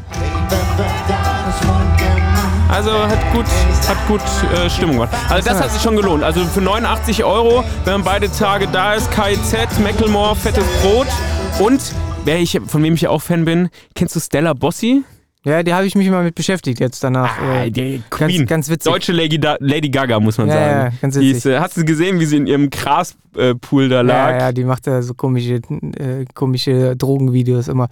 [2.70, 3.46] also hat gut,
[3.88, 4.22] hat gut
[4.56, 5.14] äh, Stimmung gemacht.
[5.30, 6.24] Also das hat sich schon gelohnt.
[6.24, 11.08] Also für 89 Euro, wenn man beide Tage da ist, KIZ, Mecklemore, fettes Brot
[11.60, 11.82] und
[12.24, 15.04] wer ich, von wem ich auch Fan bin, kennst du Stella Bossi?
[15.46, 17.38] Ja, die habe ich mich immer mit beschäftigt jetzt danach.
[17.38, 18.38] Ah, äh, die Queen.
[18.40, 18.92] Ganz, ganz witzig.
[18.92, 20.70] Deutsche Lady, Lady Gaga, muss man ja, sagen.
[20.70, 21.32] Ja, ganz witzig.
[21.32, 24.30] Ist, äh, hast du gesehen, wie sie in ihrem Graspool da lag?
[24.30, 27.90] Ja, ja, die macht da so komische, äh, komische Drogenvideos immer.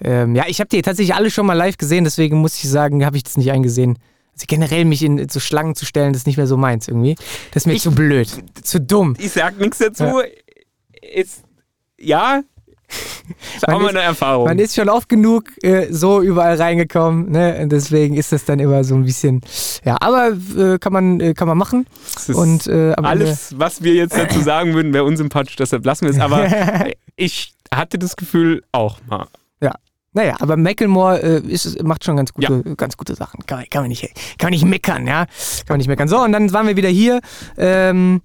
[0.00, 3.04] Ähm, ja, ich habe die tatsächlich alle schon mal live gesehen, deswegen muss ich sagen,
[3.04, 3.98] habe ich das nicht eingesehen.
[4.34, 7.16] Also generell mich in so Schlangen zu stellen, das ist nicht mehr so meins irgendwie.
[7.50, 8.28] Das ist mir ich, zu blöd,
[8.62, 9.16] zu dumm.
[9.18, 10.04] Ich sag nichts dazu.
[10.04, 10.22] Ja.
[11.14, 11.42] Ist,
[11.98, 12.42] ja,
[13.56, 14.46] ist auch mal eine Erfahrung.
[14.46, 17.66] Man ist schon oft genug äh, so überall reingekommen, ne?
[17.68, 19.40] Deswegen ist das dann immer so ein bisschen,
[19.84, 21.86] ja, aber äh, kann, man, äh, kann man machen.
[22.28, 26.20] Und, äh, alles, was wir jetzt dazu sagen würden, wäre unsympathisch, deshalb lassen wir es.
[26.20, 26.48] Aber
[27.16, 29.26] ich hatte das Gefühl auch mal.
[29.60, 29.74] Ja.
[30.12, 32.74] Naja, aber Macklemore äh, ist, macht schon ganz gute, ja.
[32.74, 33.46] ganz gute Sachen.
[33.46, 34.02] Kann, kann, man nicht,
[34.38, 35.24] kann man nicht meckern, ja.
[35.24, 36.08] Kann man nicht meckern.
[36.08, 37.20] So, und dann waren wir wieder hier.
[37.56, 38.20] Ähm,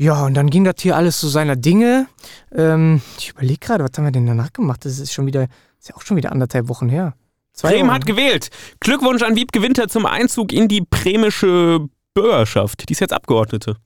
[0.00, 2.06] ja, und dann ging das hier alles zu so seiner Dinge.
[2.52, 4.86] Ähm, ich überlege gerade, was haben wir denn danach gemacht?
[4.86, 5.42] Das ist schon wieder,
[5.78, 7.12] ist ja auch schon wieder anderthalb Wochen her.
[7.52, 7.96] Zwei Bremen Wochen.
[7.96, 8.48] hat gewählt.
[8.80, 12.88] Glückwunsch an Wiebke Winter zum Einzug in die bremische Bürgerschaft.
[12.88, 13.76] Die ist jetzt Abgeordnete.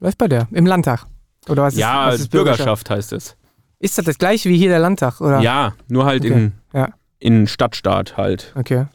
[0.00, 0.48] Läuft bei der?
[0.50, 1.06] Im Landtag?
[1.48, 2.58] Oder was ja, ist, was ist Bürgerschaft?
[2.58, 3.36] Bürgerschaft heißt es.
[3.78, 5.38] Ist das das gleiche wie hier der Landtag, oder?
[5.38, 6.32] Ja, nur halt okay.
[6.32, 6.88] in, ja.
[7.20, 8.52] in Stadtstaat halt.
[8.56, 8.86] Okay.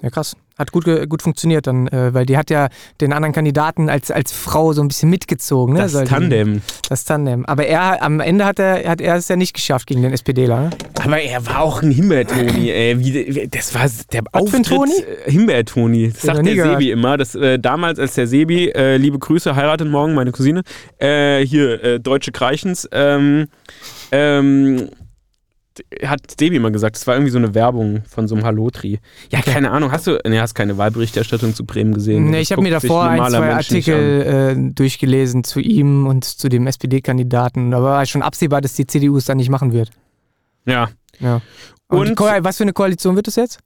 [0.00, 0.36] Ja, krass.
[0.58, 2.68] Hat gut, gut funktioniert dann, äh, weil die hat ja
[3.00, 5.74] den anderen Kandidaten als, als Frau so ein bisschen mitgezogen.
[5.74, 5.80] Ne?
[5.80, 6.62] Das so Tandem.
[6.88, 7.46] das Tandem.
[7.46, 10.60] Aber er am Ende hat er, hat er es ja nicht geschafft gegen den SPDler.
[10.60, 10.70] Ne?
[11.04, 12.70] Aber er war auch ein Himbeertoni.
[12.82, 14.66] Äh, das war der Was Auftritt.
[14.66, 14.92] Toni?
[15.26, 16.10] Äh, Himbeertoni.
[16.12, 17.16] Das sagt der Sebi immer.
[17.16, 20.62] Das, äh, damals, als der Sebi, äh, liebe Grüße, heiratet morgen meine Cousine,
[20.98, 23.48] äh, hier, äh, Deutsche Kreichens, ähm,
[24.10, 24.88] ähm,
[26.04, 29.00] hat Debi immer gesagt, das war irgendwie so eine Werbung von so einem Halotri.
[29.30, 32.30] Ja, keine Ahnung, hast du, ne, hast keine Wahlberichterstattung zu Bremen gesehen?
[32.30, 36.48] Nee, ich habe mir davor ein, zwei Mensch Artikel äh, durchgelesen zu ihm und zu
[36.48, 37.70] dem SPD-Kandidaten.
[37.70, 39.90] Da war schon absehbar, dass die CDU es dann nicht machen wird.
[40.66, 40.90] Ja.
[41.20, 41.40] ja.
[41.88, 43.58] Und, und was für eine Koalition wird es jetzt?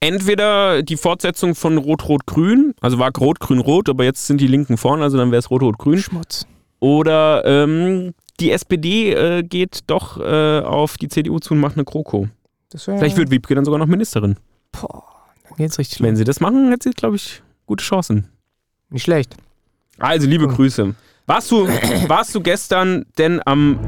[0.00, 5.16] Entweder die Fortsetzung von Rot-Rot-Grün, also war Rot-Grün-Rot, aber jetzt sind die Linken vorne, also
[5.16, 5.98] dann wäre es Rot-Rot-Grün.
[5.98, 6.46] Schmutz.
[6.78, 11.84] Oder ähm, die SPD äh, geht doch äh, auf die CDU zu und macht eine
[12.86, 14.36] wär, Vielleicht wird Wiebke dann sogar noch Ministerin.
[14.72, 15.04] Boah,
[15.48, 16.02] dann geht's richtig.
[16.02, 18.28] Wenn sie das machen, hätte sie, glaube ich, gute Chancen.
[18.90, 19.36] Nicht schlecht.
[19.98, 20.94] Also, liebe Grüße.
[21.26, 21.68] Warst du,
[22.08, 23.78] warst du gestern denn am,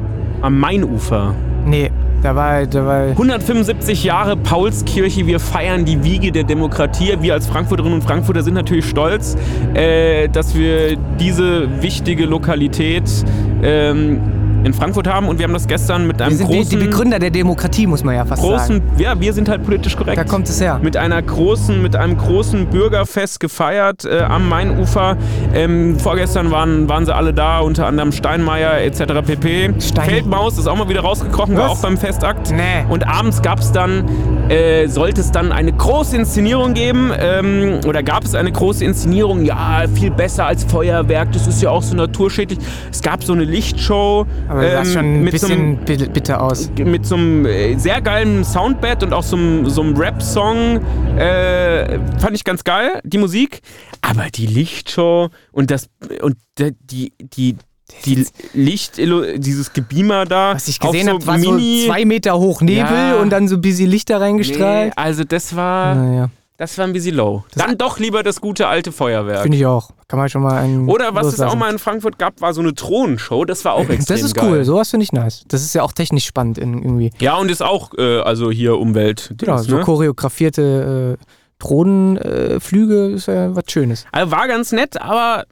[0.40, 1.34] am Mainufer?
[1.64, 1.90] Nee,
[2.22, 7.16] da war, da war 175 Jahre Paulskirche, wir feiern die Wiege der Demokratie.
[7.20, 9.36] Wir als Frankfurterinnen und Frankfurter sind natürlich stolz,
[9.74, 13.08] äh, dass wir diese wichtige Lokalität
[13.62, 14.20] ähm,
[14.66, 16.84] in Frankfurt haben und wir haben das gestern mit wir einem sind die, großen, die
[16.86, 18.82] Begründer der Demokratie, muss man ja fast großen, sagen.
[18.98, 20.18] ja, wir sind halt politisch korrekt.
[20.18, 20.80] Da kommt es her.
[20.82, 25.16] mit einer großen, mit einem großen Bürgerfest gefeiert äh, am Mainufer.
[25.54, 29.22] Ähm, vorgestern waren, waren sie alle da, unter anderem Steinmeier etc.
[29.24, 29.74] pp.
[29.80, 31.78] Stein- Feldmaus ist auch mal wieder rausgekrochen, war Was?
[31.78, 32.50] auch beim Festakt.
[32.50, 32.84] Nee.
[32.88, 34.04] Und abends gab es dann,
[34.48, 39.44] äh, sollte es dann eine große Inszenierung geben, ähm, oder gab es eine große Inszenierung,
[39.44, 42.58] ja, viel besser als Feuerwerk, das ist ja auch so naturschädlich.
[42.90, 44.26] Es gab so eine Lichtshow
[44.58, 46.70] Aber das sah ähm, schon ein so bisschen bi- bitter aus.
[46.78, 50.80] mit so einem äh, sehr geilen Soundbed und auch so einem, so einem Rap-Song.
[51.18, 53.60] Äh, fand ich ganz geil, die Musik.
[54.02, 55.88] Aber die Lichtshow und das
[56.22, 57.56] und die, die,
[58.04, 60.54] die Licht, dieses Gebeamer da.
[60.54, 63.16] Was ich gesehen so habe, war Mini, so zwei Meter hoch Nebel Ja.
[63.16, 64.92] und dann so ein bisschen Lichter Nee, reingestrahlt.
[64.96, 67.44] also das war, Naja, das war ein bisschen low.
[67.54, 69.42] Dann doch lieber das gute alte Feuerwerk.
[69.42, 69.90] finde ich auch.
[70.08, 70.88] Kann man schon mal einen.
[70.88, 71.58] Oder was es auch loslassen.
[71.58, 73.44] mal in Frankfurt gab, war so eine Thronenshow.
[73.44, 74.48] Das war auch extrem Das ist geil.
[74.48, 75.44] cool, sowas finde ich nice.
[75.48, 77.10] Das ist ja auch technisch spannend in, irgendwie.
[77.18, 79.34] Ja, und ist auch, äh, also hier Umwelt.
[79.36, 79.82] Genau, so ne?
[79.82, 81.24] choreografierte äh,
[81.58, 84.06] Drohnenflüge ist ja was Schönes.
[84.12, 85.44] Also war ganz nett, aber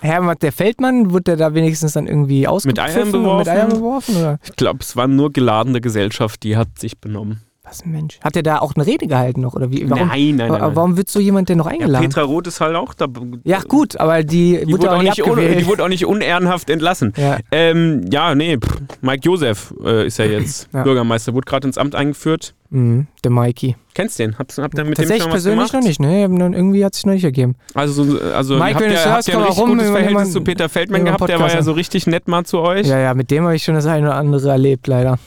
[0.00, 3.38] Hermann, der Feldmann, wurde der da wenigstens dann irgendwie ausgepfiffen Eiern und beworfen?
[3.38, 4.16] mit Eiern beworfen?
[4.16, 4.38] Oder?
[4.44, 7.42] Ich glaube, es war nur geladene Gesellschaft, die hat sich benommen.
[7.70, 8.18] Was ein Mensch.
[8.22, 9.54] Hat der da auch eine Rede gehalten noch?
[9.54, 9.88] Oder wie?
[9.88, 10.70] Warum, nein, nein, nein.
[10.74, 12.04] Warum wird so jemand denn noch Ja, eingeladen?
[12.08, 13.06] Petra Roth ist halt auch da.
[13.44, 17.12] Ja, gut, aber die, Die wurde auch nicht die wurde auch nicht unehrenhaft entlassen.
[17.16, 17.38] ja.
[17.52, 20.82] Ähm, ja, nee, pff, Mike Josef äh, ist ja jetzt Ja.
[20.82, 22.54] Bürgermeister, wurde gerade ins Amt eingeführt.
[22.72, 23.74] Mhm, der Mikey.
[23.94, 24.38] Kennst du den?
[24.38, 25.72] Habt, ihr mit Tatsächlich dem schon was persönlich gemacht?
[25.72, 26.22] noch nicht, ne?
[26.22, 27.56] Irgendwie hat sich noch nicht ergeben.
[27.74, 29.84] Also, so- also Mike, habt wenn ihr, du habt hörst, ihr ein richtig rum, gutes
[29.86, 32.58] wenn Verhältnis jemand- zu Peter Feldmann gehabt, der war ja so richtig nett mal zu
[32.60, 32.86] euch.
[32.86, 35.18] Ja, ja, mit dem habe ich schon das eine oder andere erlebt, leider.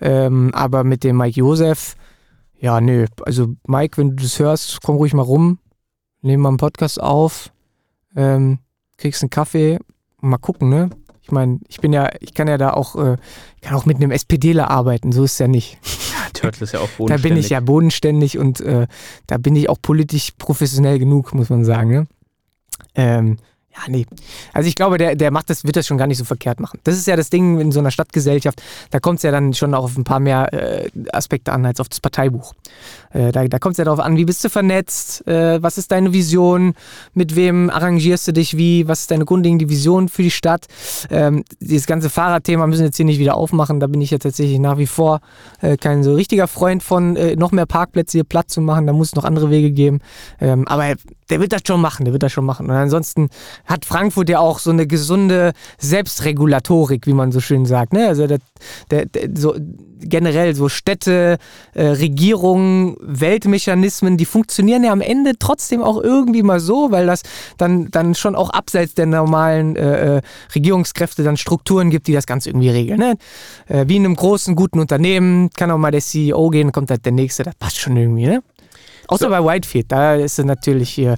[0.00, 1.96] Ähm, aber mit dem Mike Josef,
[2.58, 3.06] ja, nö.
[3.22, 5.58] Also, Mike, wenn du das hörst, komm ruhig mal rum.
[6.22, 7.52] Nehmen mal einen Podcast auf.
[8.16, 8.58] Ähm,
[8.96, 9.78] kriegst einen Kaffee.
[10.20, 10.90] Mal gucken, ne?
[11.22, 13.16] Ich meine, ich bin ja, ich kann ja da auch, äh,
[13.56, 15.78] ich kann auch mit einem SPDler arbeiten, so ist es ja nicht.
[15.82, 17.22] Ja, Turtle ist ja auch Da bodenständig.
[17.22, 18.86] bin ich ja bodenständig und äh,
[19.26, 21.90] da bin ich auch politisch professionell genug, muss man sagen.
[21.90, 22.06] Ne?
[22.94, 23.38] Ähm,
[23.74, 24.06] ja, nee.
[24.52, 26.78] Also ich glaube, der, der macht das, wird das schon gar nicht so verkehrt machen.
[26.84, 29.74] Das ist ja das Ding in so einer Stadtgesellschaft, da kommt es ja dann schon
[29.74, 32.54] auch auf ein paar mehr äh, Aspekte an als auf das Parteibuch.
[33.10, 35.90] Äh, da da kommt es ja darauf an, wie bist du vernetzt, äh, was ist
[35.90, 36.74] deine Vision,
[37.14, 40.66] mit wem arrangierst du dich wie, was ist deine grundlegende Vision für die Stadt.
[41.10, 44.18] Ähm, dieses ganze Fahrradthema müssen wir jetzt hier nicht wieder aufmachen, da bin ich ja
[44.18, 45.20] tatsächlich nach wie vor
[45.60, 48.92] äh, kein so richtiger Freund von, äh, noch mehr Parkplätze hier platt zu machen, da
[48.92, 50.00] muss es noch andere Wege geben.
[50.40, 50.94] Ähm, aber
[51.30, 52.66] der wird das schon machen, der wird das schon machen.
[52.66, 53.28] Und ansonsten
[53.64, 57.92] hat Frankfurt ja auch so eine gesunde Selbstregulatorik, wie man so schön sagt.
[57.92, 58.08] Ne?
[58.08, 58.38] Also der,
[58.90, 59.54] der, der, so
[60.00, 61.38] generell so Städte,
[61.72, 67.22] äh, Regierungen, Weltmechanismen, die funktionieren ja am Ende trotzdem auch irgendwie mal so, weil das
[67.58, 70.22] dann, dann schon auch abseits der normalen äh, äh,
[70.54, 72.98] Regierungskräfte dann Strukturen gibt, die das Ganze irgendwie regeln.
[72.98, 73.16] Ne?
[73.66, 77.04] Äh, wie in einem großen, guten Unternehmen kann auch mal der CEO gehen, kommt halt
[77.04, 78.42] der nächste, das passt schon irgendwie, ne?
[79.08, 79.30] Außer So.
[79.30, 81.16] bei Whitefield, da ist es natürlich hier,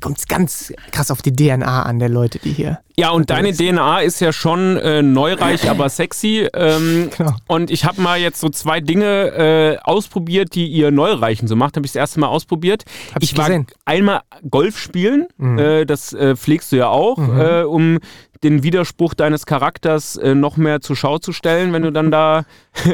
[0.00, 2.78] kommt es ganz krass auf die DNA an der Leute, die hier.
[2.96, 6.48] Ja, und deine DNA ist ja schon äh, neureich, aber sexy.
[6.54, 7.32] Ähm, Genau.
[7.48, 11.76] Und ich habe mal jetzt so zwei Dinge äh, ausprobiert, die ihr Neureichen so macht.
[11.76, 12.84] Habe ich das erste Mal ausprobiert.
[13.14, 13.66] Hab ich war gesehen.
[13.84, 15.26] einmal Golf spielen.
[15.38, 15.58] Mhm.
[15.58, 17.40] Äh, das äh, pflegst du ja auch, Mhm.
[17.40, 17.98] äh, um
[18.42, 22.44] den Widerspruch deines Charakters äh, noch mehr zur Schau zu stellen, wenn du dann da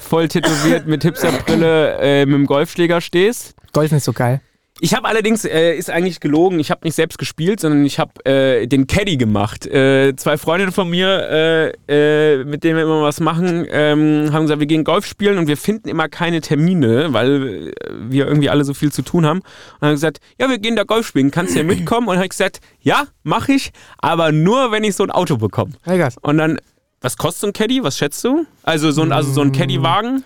[0.00, 3.54] voll tätowiert mit Hipsterbrille äh, mit dem Golfschläger stehst.
[3.72, 4.40] Golfen ist so geil.
[4.80, 8.24] Ich habe allerdings, äh, ist eigentlich gelogen, ich habe nicht selbst gespielt, sondern ich habe
[8.26, 9.66] äh, den Caddy gemacht.
[9.66, 14.42] Äh, zwei Freundinnen von mir, äh, äh, mit denen wir immer was machen, ähm, haben
[14.42, 17.72] gesagt, wir gehen Golf spielen und wir finden immer keine Termine, weil äh,
[18.10, 19.40] wir irgendwie alle so viel zu tun haben.
[19.80, 22.08] Und haben gesagt, ja, wir gehen da Golf spielen, kannst du ja mitkommen?
[22.08, 25.38] Und dann habe ich gesagt, ja, mache ich, aber nur, wenn ich so ein Auto
[25.38, 25.72] bekomme.
[26.20, 26.58] Und dann,
[27.00, 27.82] was kostet so ein Caddy?
[27.82, 28.44] Was schätzt du?
[28.62, 30.22] Also so ein, also so ein Caddy-Wagen?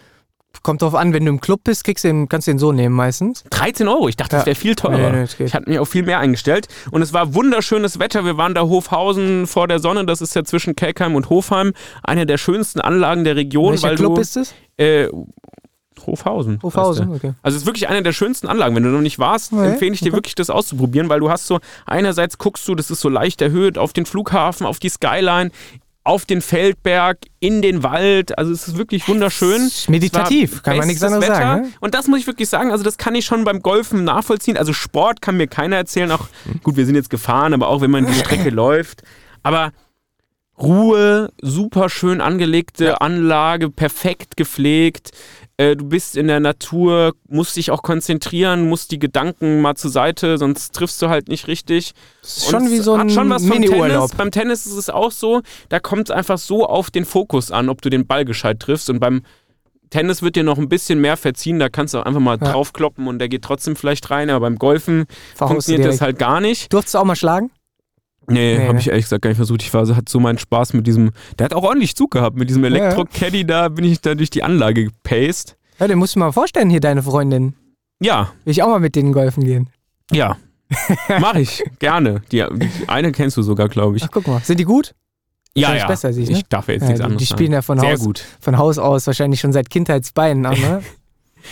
[0.63, 2.71] Kommt drauf an, wenn du im Club bist, kriegst du den, kannst du den so
[2.73, 3.45] nehmen meistens.
[3.51, 4.09] 13 Euro.
[4.09, 4.47] Ich dachte, das Ja.
[4.47, 4.99] wäre viel teurer.
[4.99, 6.69] Nee, nee, das ich hatte mir auch viel mehr eingestellt.
[6.91, 8.25] Und es war wunderschönes Wetter.
[8.27, 10.05] Wir waren da Hofhausen vor der Sonne.
[10.05, 11.73] Das ist ja zwischen Kelkheim und Hofheim.
[12.03, 13.73] Eine der schönsten Anlagen der Region.
[13.73, 14.55] Welcher Club du, ist es?
[14.77, 15.09] Äh,
[16.07, 16.59] Hofhausen.
[16.63, 17.35] Hofhausen, okay.
[17.43, 18.75] Also es ist wirklich eine der schönsten Anlagen.
[18.75, 20.17] Wenn du noch nicht warst, Okay, empfehle ich dir okay.
[20.17, 23.77] wirklich, das auszuprobieren, weil du hast so, einerseits guckst du, das ist so leicht erhöht
[23.79, 25.51] auf den Flughafen, auf die Skyline.
[26.03, 28.37] Auf den Feldberg, in den Wald.
[28.39, 29.71] Also es ist wirklich wunderschön.
[29.89, 31.35] Meditativ, kann man nichts anderes Wetter.
[31.35, 31.63] sagen.
[31.63, 31.73] Ne?
[31.81, 34.57] Und das muss ich wirklich sagen, also das kann ich schon beim Golfen nachvollziehen.
[34.57, 36.11] Also Sport kann mir keiner erzählen.
[36.11, 36.29] Auch
[36.63, 39.03] gut, wir sind jetzt gefahren, aber auch wenn man die Strecke läuft.
[39.43, 39.73] Aber
[40.59, 45.11] Ruhe, super schön angelegte Anlage, perfekt gepflegt.
[45.61, 49.91] Äh, Du bist in der Natur, musst dich auch konzentrieren, musst die Gedanken mal zur
[49.91, 51.93] Seite, sonst triffst du halt nicht richtig.
[52.23, 53.89] Das ist schon wie so ein hat schon was vom Mini-Urlaub.
[54.09, 54.11] Tennis.
[54.17, 57.69] Beim Tennis ist es auch so, da kommt es einfach so auf den Fokus an,
[57.69, 58.89] ob du den Ball gescheit triffst.
[58.89, 59.23] Und beim
[59.91, 62.53] Tennis wird dir noch ein bisschen mehr verziehen, da kannst du auch einfach mal Ja.
[62.53, 66.41] draufkloppen und der geht trotzdem vielleicht rein, aber beim Golfen Verhaust funktioniert das halt gar
[66.41, 66.73] nicht.
[66.73, 67.51] Durftest du auch mal schlagen?
[68.31, 68.81] Nee, Nee, habe ne?
[68.81, 69.63] ich ehrlich gesagt gar nicht versucht.
[69.63, 72.37] Ich war, so- hatte so meinen Spaß mit diesem, der hat auch ordentlich Zug gehabt,
[72.37, 72.65] mit diesem.
[72.65, 75.57] Elektro-Caddy, da bin ich da durch die Anlage gepaced.
[75.79, 77.55] Ja, den musst du mal vorstellen, hier deine Freundin.
[78.03, 79.69] Ja, Will ich auch mal mit denen golfen gehen.
[80.13, 80.37] ja.
[81.21, 82.23] Mach ich, gerne.
[82.31, 84.05] Die, die eine kennst du sogar, glaube ich.
[84.05, 84.41] Ach, guck mal.
[84.41, 84.95] Sind die gut?
[85.57, 85.89] Ja, ja.
[85.89, 86.37] besser ich, ne?
[86.39, 88.25] ich darf jetzt Ja, nichts die, anderes die spielen ja von Sehr Haus, gut.
[88.39, 90.81] von Haus aus wahrscheinlich schon seit Kindheitsbeinen an, ne?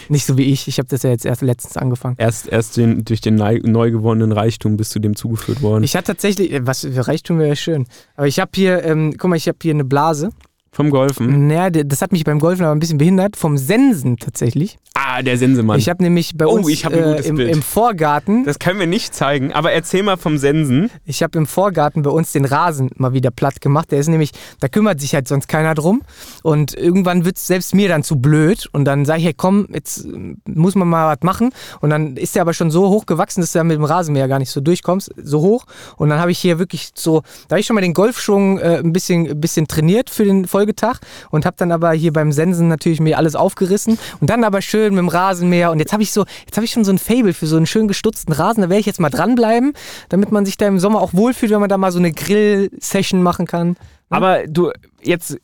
[0.08, 0.68] Nicht so wie ich.
[0.68, 2.16] Ich habe das ja jetzt erst letztens angefangen.
[2.18, 5.84] Erst, erst den, durch den neu, gewonnenen Reichtum bist du dem zugeführt worden.
[5.84, 7.86] Ich hatte tatsächlich, äh, was für Reichtum wäre ja schön.
[8.16, 10.30] Aber ich habe hier, ähm, guck mal, ich habe hier eine Blase.
[10.70, 11.46] Vom Golfen.
[11.48, 13.36] Naja, das hat mich beim Golfen aber ein bisschen behindert.
[13.36, 14.78] Vom Sensen tatsächlich.
[14.94, 15.78] Ah, der Sensemann.
[15.78, 19.52] Ich habe nämlich bei Oh, uns äh, im, im Vorgarten, das können wir nicht zeigen,
[19.52, 20.90] aber erzähl mal vom Sensen.
[21.06, 23.90] ich habe im Vorgarten bei uns den Rasen mal wieder platt gemacht.
[23.90, 26.02] Der ist nämlich, da kümmert sich halt sonst keiner drum.
[26.42, 28.68] Und irgendwann wird es selbst mir dann zu blöd.
[28.72, 31.50] Und dann sage ich, hey, komm, jetzt äh, muss man mal was machen.
[31.80, 34.28] Und dann ist der aber schon so hoch gewachsen, dass du ja mit dem Rasenmäher
[34.28, 35.10] gar nicht so durchkommst.
[35.22, 35.64] So hoch.
[35.96, 38.78] Und dann habe ich hier wirklich so, da habe ich schon mal den Golfschwung äh,
[38.78, 40.98] ein, bisschen, ein bisschen trainiert für den Folgetag.
[41.30, 43.98] Und habe dann aber hier beim Sensen natürlich mir alles aufgerissen.
[44.20, 45.70] Und dann aber schön mit dem Rasenmäher.
[45.70, 47.66] Und jetzt habe ich so, jetzt habe ich schon so ein Fable für so einen
[47.66, 48.62] schön gestutzten Rasen.
[48.62, 49.72] Da werde ich jetzt mal dranbleiben,
[50.08, 53.22] damit man sich da im Sommer auch wohlfühlt, wenn man da mal so eine Grill-Session
[53.22, 53.76] machen kann.
[54.10, 55.36] Aber du, jetzt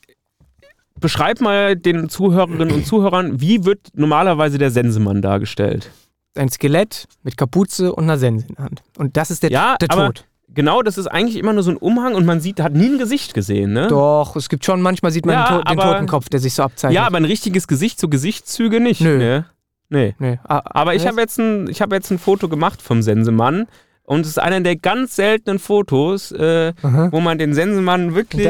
[0.98, 5.90] beschreib mal den Zuhörerinnen und Zuhörern, wie wird normalerweise der Sensemann dargestellt?
[6.36, 8.82] Ein Skelett mit Kapuze und einer Sense in der Hand.
[8.98, 10.24] Und das ist der, Ja, der Tod.
[10.54, 12.98] Genau, das ist eigentlich immer nur so ein Umhang und man sieht, hat nie ein
[12.98, 13.88] Gesicht gesehen, ne?
[13.88, 16.54] Doch, es gibt schon, manchmal sieht man Ja, den, to den aber- Totenkopf, der sich
[16.54, 16.94] so abzeichnet.
[16.96, 19.00] Ja, aber ein richtiges Gesicht, so Gesichtszüge nicht.
[19.00, 19.18] Nö.
[19.18, 19.46] Ne?
[19.90, 20.14] Nee.
[20.18, 20.38] Nee.
[20.44, 23.66] Ah, Aber ich habe jetzt, ein- ich hab jetzt ein Foto gemacht vom Sensemann
[24.02, 28.46] und es ist einer der ganz seltenen Fotos, äh, wo man den Sensemann wirklich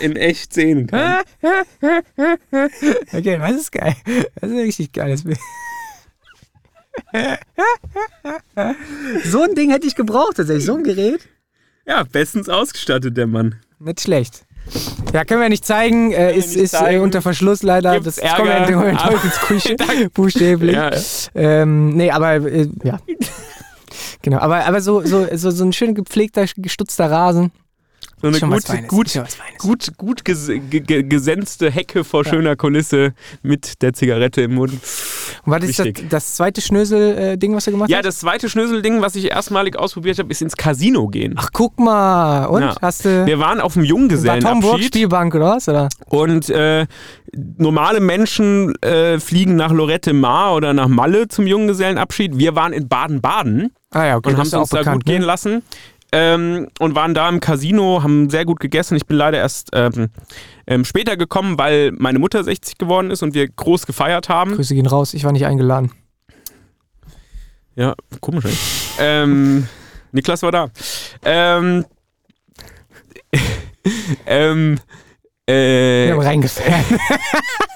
[0.00, 1.22] in echt sehen kann.
[3.12, 3.94] Okay, das ist geil.
[4.40, 5.38] Das ist ein richtig geiles Bild.
[9.24, 11.28] so ein Ding hätte ich gebraucht tatsächlich, so ein Gerät.
[11.86, 13.56] Ja, bestens ausgestattet, der Mann.
[13.78, 14.46] Nicht schlecht.
[15.12, 17.02] Ja, können wir nicht zeigen, äh, wir ist, nicht ist äh, zeigen.
[17.02, 17.92] unter Verschluss leider.
[18.00, 19.76] Gibt's das kommt ja Ärger, in den aber- Teufelsküche,
[20.14, 20.74] buchstäblich.
[20.74, 20.90] Ja.
[21.34, 22.98] Ähm, nee, aber äh, ja.
[24.22, 27.52] Genau, aber, aber so, so, so, so ein schön gepflegter, gestutzter Rasen.
[28.24, 33.82] So eine gut, gut, gut, gut ges ge ge gesenste Hecke vor schöner Kulisse mit
[33.82, 34.72] der Zigarette im Mund.
[34.72, 34.80] Und
[35.44, 36.08] was ist das, Wichtig.
[36.08, 38.06] das zweite Schnösel-Ding, was du gemacht Ja, hast?
[38.06, 41.34] das zweite Schnöselding, was ich erstmalig ausprobiert habe, ist ins Casino gehen.
[41.36, 42.46] Ach, guck mal.
[42.46, 42.62] Und?
[42.62, 42.74] Ja.
[42.80, 43.26] Hast du.
[43.26, 45.68] Wir waren auf dem War Junggesellenabschied Spielbank oder was?
[45.68, 45.90] Oder?
[46.08, 46.86] und äh,
[47.58, 52.38] normale Menschen äh, fliegen nach Lorette Mar oder nach Malle zum Junggesellenabschied.
[52.38, 55.20] Wir waren in Baden-Baden Ah ja, okay, und das haben es uns da gut gehen
[55.20, 55.26] ne?
[55.26, 55.62] lassen.
[56.16, 58.94] Ähm, und waren da im Casino, haben sehr gut gegessen.
[58.94, 60.10] Ich bin leider erst ähm,
[60.66, 64.54] ähm, später gekommen, weil meine Mutter 60 geworden ist und wir groß gefeiert haben.
[64.54, 65.90] Grüße gehen raus, ich war nicht eingeladen.
[67.74, 68.54] Ja, komisch, ey.
[69.00, 69.66] ähm,
[70.12, 70.68] Niklas war da.
[71.24, 71.84] Ähm,
[74.26, 74.78] ähm,
[75.48, 76.84] äh, Wir haben reingefallen.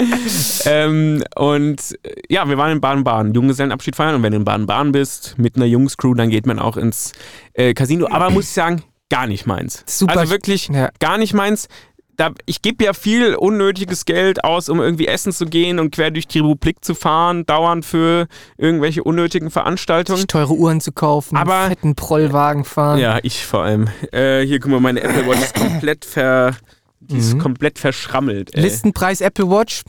[0.64, 4.92] ähm, und äh, ja, wir waren in Baden-Baden, Junggesellenabschied feiern und wenn du in Baden-Baden
[4.92, 7.12] bist, mit einer Jungscrew, dann geht man auch ins
[7.54, 8.08] äh, Casino.
[8.10, 9.82] Aber muss ich sagen, gar nicht meins.
[9.86, 10.18] Super.
[10.18, 10.90] Also wirklich Ja.
[11.00, 11.68] gar nicht meins.
[12.16, 16.10] Da, ich gebe ja viel unnötiges Geld aus, um irgendwie essen zu gehen und quer
[16.10, 18.26] durch die Republik zu fahren, dauernd für
[18.58, 20.18] irgendwelche unnötigen Veranstaltungen.
[20.18, 22.98] Sich teure Uhren zu kaufen, Aber- fetten Prollwagen fahren.
[22.98, 23.88] Ja, ich vor allem.
[24.12, 26.56] Äh, hier, guck mal, meine Apple Watch ist komplett ver...
[27.00, 27.38] Die ist Mhm.
[27.38, 28.60] komplett verschrammelt, ey.
[28.62, 29.82] Listenpreis Apple Watch.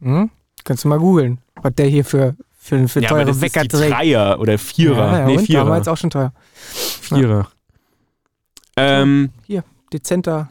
[0.00, 0.30] Hm?
[0.64, 3.62] Kannst du mal googeln, was der hier für, für, für ja, aber teure das Wecker
[3.62, 3.92] ist die trägt.
[3.92, 4.96] Dreier oder Vierer.
[5.12, 5.64] Ja, ja, nee, und Vierer.
[5.64, 6.32] damals auch schon teuer.
[6.60, 7.48] Vierer.
[8.76, 9.30] Ähm,
[9.92, 10.48] Dezenter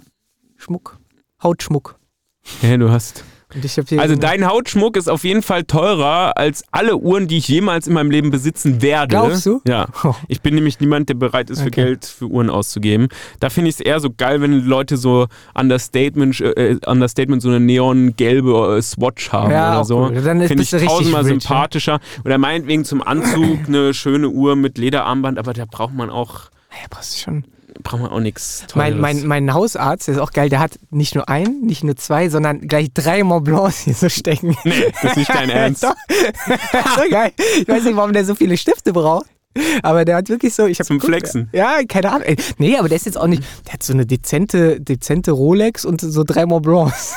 [0.57, 0.97] Schmuck.
[1.41, 1.97] Hautschmuck.
[2.61, 3.23] ja, du hast.
[3.97, 7.93] Also dein Hautschmuck ist auf jeden Fall teurer als alle Uhren, die ich jemals in
[7.93, 9.07] meinem Leben besitzen werde.
[9.07, 9.59] Glaubst du?
[9.67, 9.87] Ja.
[10.03, 10.13] Oh.
[10.27, 11.83] Ich bin nämlich niemand, der bereit ist, für Okay.
[11.83, 13.07] Geld für Uhren auszugeben.
[13.39, 17.59] Da finde ich es eher so geil, wenn Leute so Understatement, äh, Understatement so eine
[17.59, 19.97] neongelbe äh, Swatch haben Ja, oder so.
[20.05, 20.21] cool.
[20.21, 21.39] Dann ist- Finde ich tausendmal rich, ja.
[21.39, 21.99] sympathischer.
[22.25, 26.85] Oder meinetwegen zum Anzug eine schöne Uhr mit Lederarmband, aber da braucht man auch Ja,
[26.89, 27.45] brauchst du schon.
[27.89, 31.15] Brauchen wir auch nichts Mein, mein, mein Hausarzt, der ist auch geil, der hat nicht
[31.15, 34.55] nur ein, nicht nur zwei, sondern gleich drei Mont Blancs hier so stecken.
[34.63, 35.83] Nee, das ist nicht dein Ernst.
[35.83, 35.95] Doch.
[36.95, 37.31] so geil.
[37.59, 39.25] Ich weiß nicht, warum der so viele Stifte braucht.
[39.81, 41.49] Aber der hat wirklich so, ich Zum geguckt, Flexen.
[41.51, 42.27] Ja, keine Ahnung.
[42.27, 45.83] Ey, Nee, aber der ist jetzt auch nicht, der hat so eine dezente, dezente Rolex
[45.83, 47.15] und so drei Mont Blancs.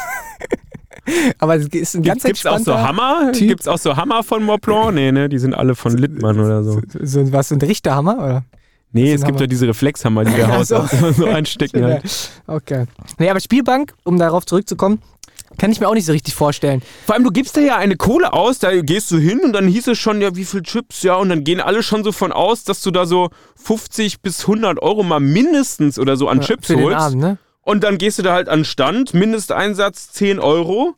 [1.39, 3.33] aber es ist ein ganz Gibt es auch so Hammer?
[3.33, 3.49] Typ.
[3.49, 4.95] Gibt es auch so Hammer von Montblanc?
[4.95, 5.29] Nee, ne?
[5.29, 6.81] Die sind alle von Littmann oder so.
[7.01, 8.45] So, was, so ein Richterhammer, oder?
[8.93, 9.39] Nee, es gibt Hammer.
[9.41, 10.69] doch diese Reflexhammer, die der Ach Haus
[11.17, 11.25] so.
[11.27, 12.03] einstecken halt.
[12.47, 12.87] Okay.
[13.19, 15.01] Nee, aber Spielbank, um darauf zurückzukommen,
[15.59, 16.83] kann ich mir auch nicht so richtig vorstellen.
[17.05, 19.69] Vor allem, du gibst da ja eine Kohle aus, da gehst du hin und dann
[19.69, 22.33] hieß es schon, ja, wie viel Chips, ja, und dann gehen alle schon so von
[22.33, 26.69] aus, dass du da so 50 bis 100 Euro mal mindestens oder so an Chips
[26.69, 26.99] Für den holst.
[26.99, 27.39] Abend, ne?
[27.65, 30.95] Und dann gehst du da halt an den Stand, Mindesteinsatz 10 Euro.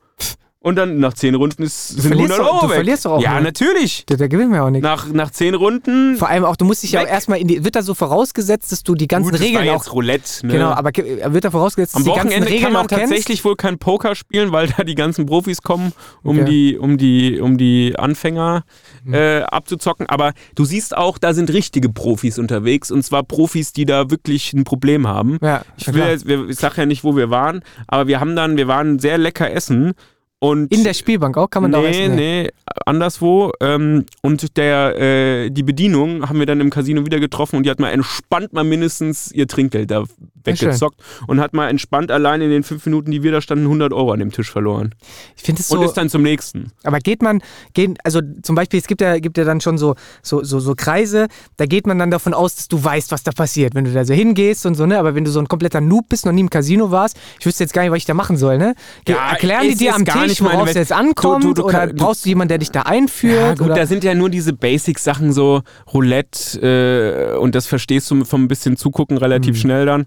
[0.65, 2.75] Und dann nach 10 Runden ist, sind verlierst 100 doch- Euro du weg.
[2.77, 3.43] verlierst doch auch Ja, nur.
[3.43, 4.05] natürlich.
[4.07, 4.83] Da, da gewinnen wir auch nichts.
[4.83, 6.17] Nach, nach 10 Runden.
[6.17, 7.13] Vor allem auch, du musst dich ja auch Weg.
[7.13, 9.75] erstmal in die, wird da so vorausgesetzt, dass du die ganzen Gut, das Regeln war
[9.75, 10.47] auch, jetzt Roulette.
[10.47, 10.53] Ne?
[10.55, 12.83] genau, aber ge- wird da vorausgesetzt, dass Am du die ganzen Wochenende Regeln kann man
[12.85, 13.03] auch kennst?
[13.11, 16.49] tatsächlich wohl kein Poker spielen, weil da die ganzen Profis kommen, um Okay.
[16.51, 18.65] die, um die, um die Anfänger
[19.05, 19.13] Hm.
[19.13, 20.07] äh, abzuzocken.
[20.09, 24.55] Aber du siehst auch, da sind richtige Profis unterwegs und zwar Profis, die da wirklich
[24.55, 25.37] ein Problem haben.
[25.43, 28.67] Ja, Ich, will ich sag ja nicht, wo wir waren, aber wir haben dann, wir
[28.67, 29.93] waren sehr lecker essen
[30.45, 32.17] und In der Spielbank auch, kann man da auch nee, essen?
[32.17, 32.51] nee,
[32.85, 33.53] anderswo.
[33.63, 37.71] Ähm, und der, äh, die Bedienung haben wir dann im Casino wieder getroffen und die
[37.71, 40.05] hat mal entspannt mal mindestens ihr Trinkgeld da
[40.47, 43.93] weggezockt und hat mal entspannt allein in den fünf Minuten, die wir da standen, 100
[43.93, 44.95] Euro an dem Tisch verloren.
[45.37, 46.73] Ich finde es Und so, ist dann zum nächsten.
[46.83, 47.41] aber geht man,
[47.73, 50.75] geht, also zum Beispiel, es gibt ja, gibt ja dann schon so, so, so, so
[50.75, 53.93] Kreise, da geht man dann davon aus, dass du weißt, was da passiert, wenn du
[53.93, 56.33] da so hingehst und so, ne, aber wenn du so ein kompletter Noob bist, noch
[56.33, 58.75] nie im Casino warst, ich wüsste jetzt gar nicht, was ich da machen soll, ne?
[59.05, 61.65] Ge Ja, erklären die dir am gar Tisch, worauf es jetzt ankommt, Du- du- du
[61.65, 63.35] oder kann- brauchst du jemanden, der dich da einführt?
[63.35, 63.75] Ja, gut, oder?
[63.75, 68.77] da sind ja nur diese Basic-Sachen, so Roulette äh, und das verstehst du vom bisschen
[68.77, 69.61] zugucken relativ Mhm.
[69.61, 70.07] schnell dann.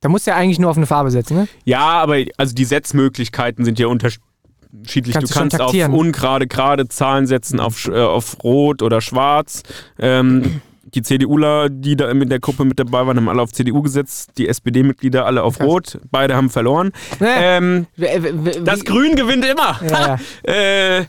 [0.00, 1.48] Da musst du ja eigentlich nur auf eine Farbe setzen, ne?
[1.64, 5.14] Ja, aber also die Setzmöglichkeiten sind ja unterschiedlich.
[5.14, 9.62] Kannst du kannst auf ungerade, gerade Zahlen setzen, auf, äh, auf Rot oder Schwarz.
[9.98, 10.60] Ähm,
[10.94, 14.30] die CDUler, die da mit der Gruppe mit dabei waren, haben alle auf CDU gesetzt.
[14.38, 15.66] Die SPD-Mitglieder alle auf Krass.
[15.66, 15.98] Rot.
[16.10, 16.92] Beide haben verloren.
[17.18, 17.28] Ne?
[17.36, 19.80] Ähm, W- w- w- das wie- Grün gewinnt immer.
[19.88, 20.52] Ja, ja.
[21.00, 21.04] äh.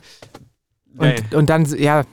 [0.97, 2.03] Und, und dann, ja.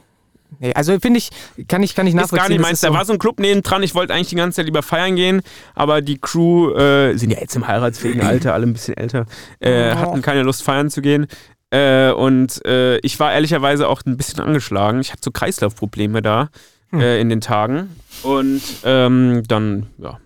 [0.64, 1.30] Nee, also finde ich,
[1.68, 2.38] kann ich, kann ich Ist nachvollziehen.
[2.38, 2.72] gar nicht meins.
[2.74, 3.82] ist Da so- war so ein Club nebendran.
[3.82, 5.42] Ich wollte eigentlich die ganze Zeit lieber feiern gehen,
[5.74, 9.26] aber die Crew äh, sind ja jetzt im heiratsfähigen Alter, alle ein bisschen älter,
[9.60, 9.96] äh, Oh.
[9.98, 11.26] hatten keine Lust feiern zu gehen.
[11.70, 15.00] Äh, und äh, ich war ehrlicherweise auch ein bisschen angeschlagen.
[15.00, 16.48] Ich hatte so Kreislaufprobleme da
[16.90, 17.00] Hm.
[17.00, 17.88] äh, in den Tagen.
[18.22, 20.18] Und ähm, dann, ja,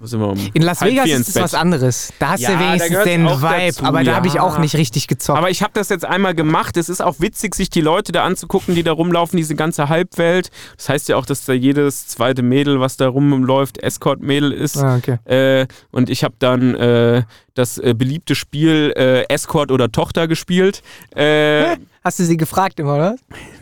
[0.00, 2.12] um In Las Vegas ist es was anderes.
[2.18, 4.42] Da hast Ja, du wenigstens den Vibe, dazu, aber da habe ich ja.
[4.42, 5.38] auch nicht richtig gezockt.
[5.38, 6.76] Aber ich habe das jetzt einmal gemacht.
[6.76, 10.50] Es ist auch witzig, sich die Leute da anzugucken, die da rumlaufen, diese ganze Halbwelt.
[10.76, 14.76] Das heißt ja auch, dass da jedes zweite Mädel, was da rumläuft, Escort-Mädel ist.
[14.76, 15.18] ah, okay.
[15.24, 17.22] Äh, und ich habe dann äh,
[17.54, 20.82] das äh, beliebte Spiel äh, Escort oder Tochter gespielt.
[21.14, 23.16] Äh, Hast du sie gefragt immer, oder?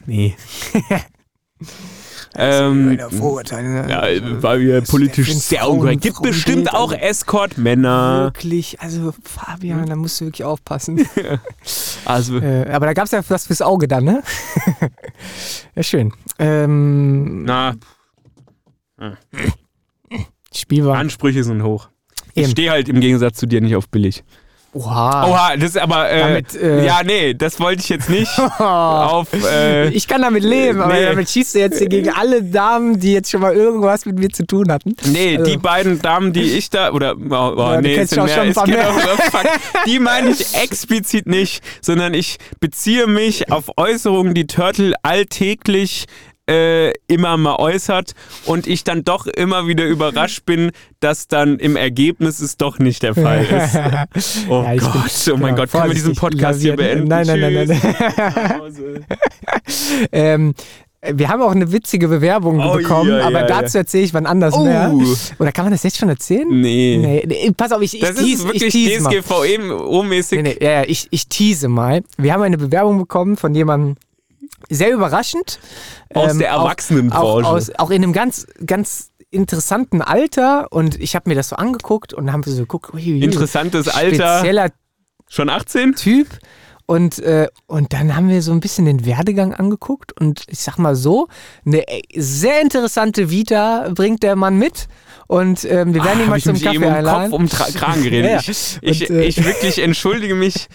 [0.06, 0.34] nee.
[2.36, 3.68] ähm, Vorurteile.
[3.68, 3.86] ne?
[3.88, 6.02] ja, weil wir politisch sehr unkorrekt.
[6.02, 8.24] Gibt bestimmt auch also- Escort-Männer.
[8.34, 11.06] Wirklich, also Fabian, da musst du wirklich aufpassen.
[12.06, 14.22] Also, äh, aber da gab es ja was fürs Auge dann, ne?
[15.74, 16.12] ja, schön.
[16.38, 17.74] Ähm, na,
[20.54, 20.98] Spielbar.
[20.98, 21.88] Ansprüche sind hoch.
[22.34, 22.50] Ich Eben.
[22.52, 24.24] stehe halt im Gegensatz zu dir nicht auf billig.
[24.74, 25.26] Oha.
[25.28, 26.10] Oha, das ist aber.
[26.10, 28.30] Äh, Damit, äh, ja, nee, das wollte ich jetzt nicht.
[28.58, 29.28] auf.
[29.32, 31.04] Äh, ich kann damit leben, aber nee.
[31.06, 34.30] damit schießt du jetzt hier gegen alle Damen, die jetzt schon mal irgendwas mit mir
[34.30, 34.96] zu tun hatten.
[35.06, 38.18] Nee, Also- die beiden Damen, die ich da, oder, oh, oh, Ja, nee, es sind
[38.18, 38.88] auch schon ein mehr, paar mehr.
[38.90, 46.06] auch, die meine ich explizit nicht, sondern ich beziehe mich auf Äußerungen, die Turtle alltäglich
[46.48, 48.12] äh, immer mal äußert
[48.44, 53.02] und ich dann doch immer wieder überrascht bin, dass dann im Ergebnis es doch nicht
[53.02, 53.44] der Fall
[54.14, 54.46] ist.
[54.48, 57.08] Oh Ja, ich bin- Gott, oh mein genau, Gott, können wir diesen Podcast hier beenden?
[57.08, 59.00] Nein, nein, nein, nein, Tschüss.
[60.12, 60.54] Ähm,
[61.12, 64.25] wir haben auch eine witzige Bewerbung Oh, bekommen, ja, aber ja, dazu erzähle ich wann
[64.25, 64.64] anders Oh.
[64.64, 64.90] mehr.
[65.38, 66.48] Oder kann man das jetzt schon erzählen?
[66.48, 66.96] Nee.
[66.98, 69.10] Nee, nee, pass auf, ich, ich Das tease, ist wirklich ich tease mal.
[69.12, 70.37] DSGVO-mäßig.
[70.42, 72.02] Nee, nee, ja, ja, ich, ich tease mal.
[72.16, 73.96] Wir haben eine Bewerbung bekommen von jemandem,
[74.71, 75.58] sehr überraschend.
[76.15, 77.25] Aus ähm, der auch- Erwachsenenbranche.
[77.46, 81.56] Auch, aus, auch in einem ganz, ganz interessanten Alter und ich habe mir das so
[81.56, 84.38] angeguckt und haben wir so geguckt, ui, Interessantes Alter.
[84.38, 84.71] spezieller
[85.29, 85.94] Schon 18?
[85.96, 86.29] Typ.
[86.87, 90.77] Und, äh, und dann haben wir so ein bisschen den Werdegang angeguckt und ich sag
[90.77, 91.29] mal so,
[91.65, 94.87] eine äh, sehr interessante Vita bringt der Mann mit
[95.35, 97.30] und ähm, wir werden ihn Ah, hab mal ich zum Kaffee eben um einladen.
[97.30, 98.30] Kopf um Kragen geredet.
[98.30, 98.40] Ja, ja.
[98.46, 100.68] Ich, ich, Und, äh, ich wirklich entschuldige mich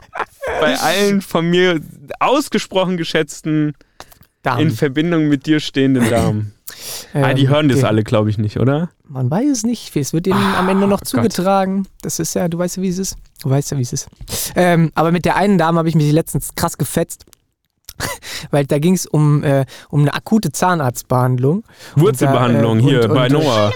[0.60, 1.80] bei allen von mir
[2.20, 3.74] ausgesprochen geschätzten,
[4.42, 4.60] Damen.
[4.60, 6.52] in Verbindung mit dir stehenden Damen.
[7.14, 7.86] ah, die Ähm, hören das okay.
[7.86, 8.90] alle, glaube ich, nicht, oder?
[9.08, 9.94] Man weiß es nicht.
[9.96, 11.08] Es wird ihnen am Ende noch Gott.
[11.08, 11.86] zugetragen.
[12.02, 13.16] Das ist ja, du weißt ja, wie es ist.
[13.42, 14.08] Du weißt ja, wie es ist.
[14.56, 17.24] Ähm, aber mit der einen Dame habe ich mich letztens krass gefetzt.
[18.50, 21.64] Weil da ging es um, äh, um eine akute Zahnarztbehandlung.
[21.96, 23.72] Wurzelbehandlung Und da, äh, hier und- bei und- Noah.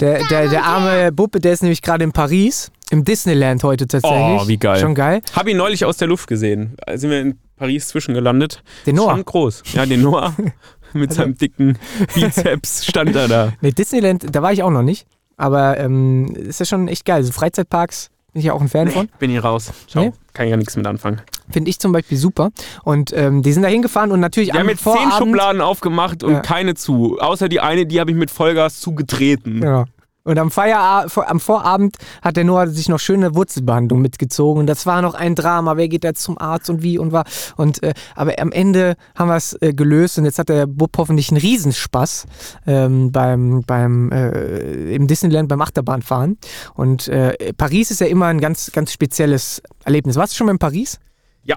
[0.00, 4.40] Der, der, der arme Buppe, der ist nämlich gerade in Paris, im Disneyland heute tatsächlich.
[4.42, 4.80] Oh, wie geil.
[4.80, 5.20] Schon geil.
[5.36, 6.74] Hab ihn neulich aus der Luft gesehen.
[6.84, 8.64] Da sind wir in Paris zwischengelandet.
[8.86, 9.12] Den Noah.
[9.12, 9.62] Schon groß.
[9.74, 10.34] Ja, den Noah
[10.94, 11.78] mit seinem dicken
[12.12, 13.52] Bizeps stand er da.
[13.60, 15.06] Nee, Disneyland, da war ich auch noch nicht.
[15.36, 17.22] Aber ähm, ist ja schon echt geil.
[17.22, 19.08] So Freizeitparks bin ich ja auch ein Fan von.
[19.18, 19.72] Bin hier raus.
[19.88, 20.04] Ciao.
[20.06, 20.12] Nee?
[20.34, 21.22] Kann ich ja nichts mit anfangen.
[21.50, 22.50] Finde ich zum Beispiel super.
[22.82, 25.10] Und ähm, die sind da hingefahren und natürlich Wir haben jetzt zehn.
[25.16, 26.40] Schubladen aufgemacht und Ja.
[26.40, 27.18] keine zu.
[27.20, 29.62] Außer die eine, die habe ich mit Vollgas zugetreten.
[29.62, 29.84] Ja.
[30.26, 34.60] Und am, Feierabend, am Vorabend hat der Noah sich noch schöne Wurzelbehandlung mitgezogen.
[34.60, 35.76] Und das war noch ein Drama.
[35.76, 37.24] Wer geht da zum Arzt und wie und war.
[37.56, 40.96] Und, äh, aber am Ende haben wir es äh, gelöst und jetzt hat der Bub
[40.96, 42.26] hoffentlich einen Riesenspaß
[42.66, 46.38] ähm, beim, beim, äh, im Disneyland beim Achterbahnfahren.
[46.74, 50.16] Und äh, Paris ist ja immer ein ganz, ganz spezielles Erlebnis.
[50.16, 51.00] Warst du schon mal in Paris?
[51.42, 51.56] Ja.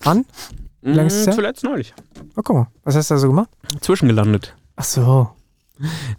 [0.00, 0.24] Wann?
[0.80, 1.34] Wie lange ist es?
[1.34, 1.92] Zuletzt neulich.
[2.36, 2.66] Oh, guck mal.
[2.84, 3.50] Was hast du da so gemacht?
[3.82, 4.56] Zwischengelandet.
[4.76, 5.35] Ach so.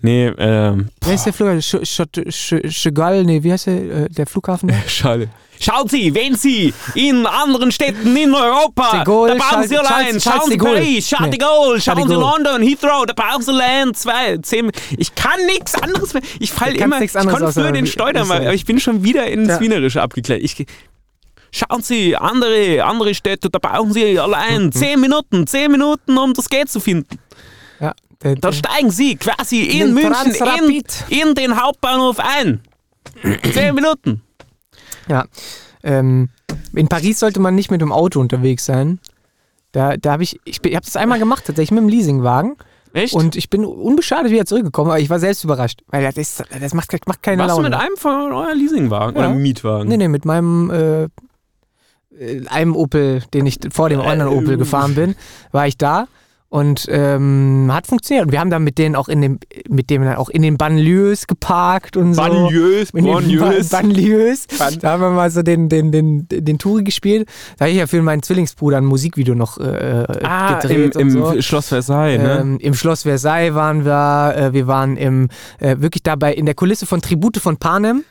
[0.02, 1.62] Nee, ähm, Wer ist der Flughafen?
[1.62, 2.54] Ch Ch Ch
[2.84, 3.24] Chagall?
[3.24, 4.72] Nee, wie heißt der, äh, der Flughafen?
[4.88, 5.30] schade.
[5.60, 10.20] Schauen Sie, wenn Sie in anderen Städten in Europa, Gaulle, da brauchen Charles- Sie allein,
[10.20, 10.58] Charles- schauen Sie.
[10.58, 11.40] Paris, Charles de.
[11.40, 12.14] Gaulle, schauen Sie.
[12.14, 16.76] London, Heathrow, da brauchen Sie Land, zwei, zehn, ich kann nichts anderes mehr, ich falle
[16.76, 18.42] immer, ich konnte früher den Steuermann, Österreich.
[18.42, 19.60] aber ich bin schon wieder ins Ja.
[19.60, 20.44] Wienerische abgeklärt.
[20.44, 20.64] Ich,
[21.52, 26.50] schauen Sie, andere, andere Städte, da brauchen Sie allein zehn Minuten, zehn Minuten, um das
[26.50, 27.18] Geld zu finden.
[28.24, 30.34] Der, Da steigen Sie quasi in Den München
[31.10, 32.62] in, in den Hauptbahnhof ein.
[33.54, 34.22] Zehn Minuten.
[35.08, 35.26] ja.
[35.84, 36.30] Ähm,
[36.74, 39.00] in Paris sollte man nicht mit dem Auto unterwegs sein.
[39.72, 42.56] Da, da habe ich, ich, ich habe das einmal gemacht, tatsächlich mit dem Leasingwagen.
[42.94, 43.14] Echt?
[43.14, 45.82] Und ich bin unbeschadet wieder zurückgekommen, aber ich war selbst überrascht.
[45.88, 47.70] Weil das, ist, das macht, macht keine Warst du Laune.
[47.70, 49.28] mit einem von euer Leasingwagen Ja.
[49.28, 49.88] oder Mietwagen?
[49.88, 51.04] Nee, nee, mit meinem äh,
[52.20, 54.58] äh, einem Opel, den ich vor dem anderen Äh, Opel äh.
[54.58, 55.16] gefahren bin,
[55.52, 56.08] war ich da
[56.50, 58.26] und ähm, hat funktioniert.
[58.28, 60.58] Und wir haben dann mit denen auch in dem, mit dem dann auch in den
[60.58, 62.22] Banlieues geparkt und so.
[62.22, 63.70] Banlieues, Banlieues.
[63.70, 64.48] Ban- Banlieues.
[64.58, 67.28] Ban- Da haben wir mal so den, den, den, den Touri gespielt.
[67.58, 71.02] Da habe ich ja für meinen Zwillingsbruder ein Musikvideo noch äh, Ah, im, gedreht und
[71.02, 71.42] im so.
[71.42, 72.40] Schloss Versailles, ne?
[72.40, 75.28] Ähm, Im Schloss Versailles waren wir, äh, wir waren im,
[75.60, 78.04] äh, wirklich dabei in der Kulisse von Tribute von Panem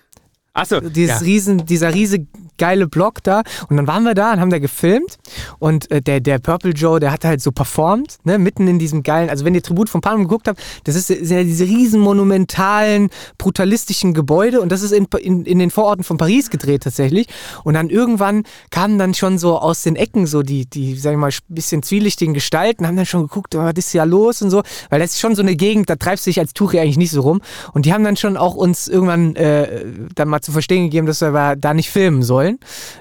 [0.52, 1.26] Achso, dieses ja.
[1.26, 2.26] riesen, dieser riesige
[2.58, 3.42] geile Block da.
[3.68, 5.18] Und dann waren wir da und haben da gefilmt.
[5.58, 9.02] Und äh, der, der Purple Joe, der hat halt so performt, ne, mitten in diesem
[9.02, 13.10] geilen, also wenn ihr Tribut von Panem geguckt habt, das ist, ja diese riesen monumentalen,
[13.38, 17.26] brutalistischen Gebäude und das ist in, in, in den Vororten von Paris gedreht tatsächlich.
[17.64, 21.18] Und dann irgendwann kamen dann schon so aus den Ecken so die, die, sag ich
[21.18, 24.62] mal, bisschen zwielichtigen Gestalten, haben dann schon geguckt, oh, was ist ja los und so,
[24.90, 27.10] weil das ist schon so eine Gegend, da treibst du dich als Touri eigentlich nicht
[27.10, 27.40] so rum.
[27.72, 29.84] Und die haben dann schon auch uns irgendwann äh,
[30.14, 32.45] dann mal zu verstehen gegeben, dass wir da nicht filmen sollen.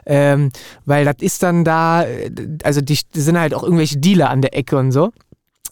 [0.06, 0.52] Ähm,
[0.86, 2.32] weil das ist dann da, äh,
[2.64, 5.12] also die, die sind halt auch irgendwelche Dealer an der Ecke und so.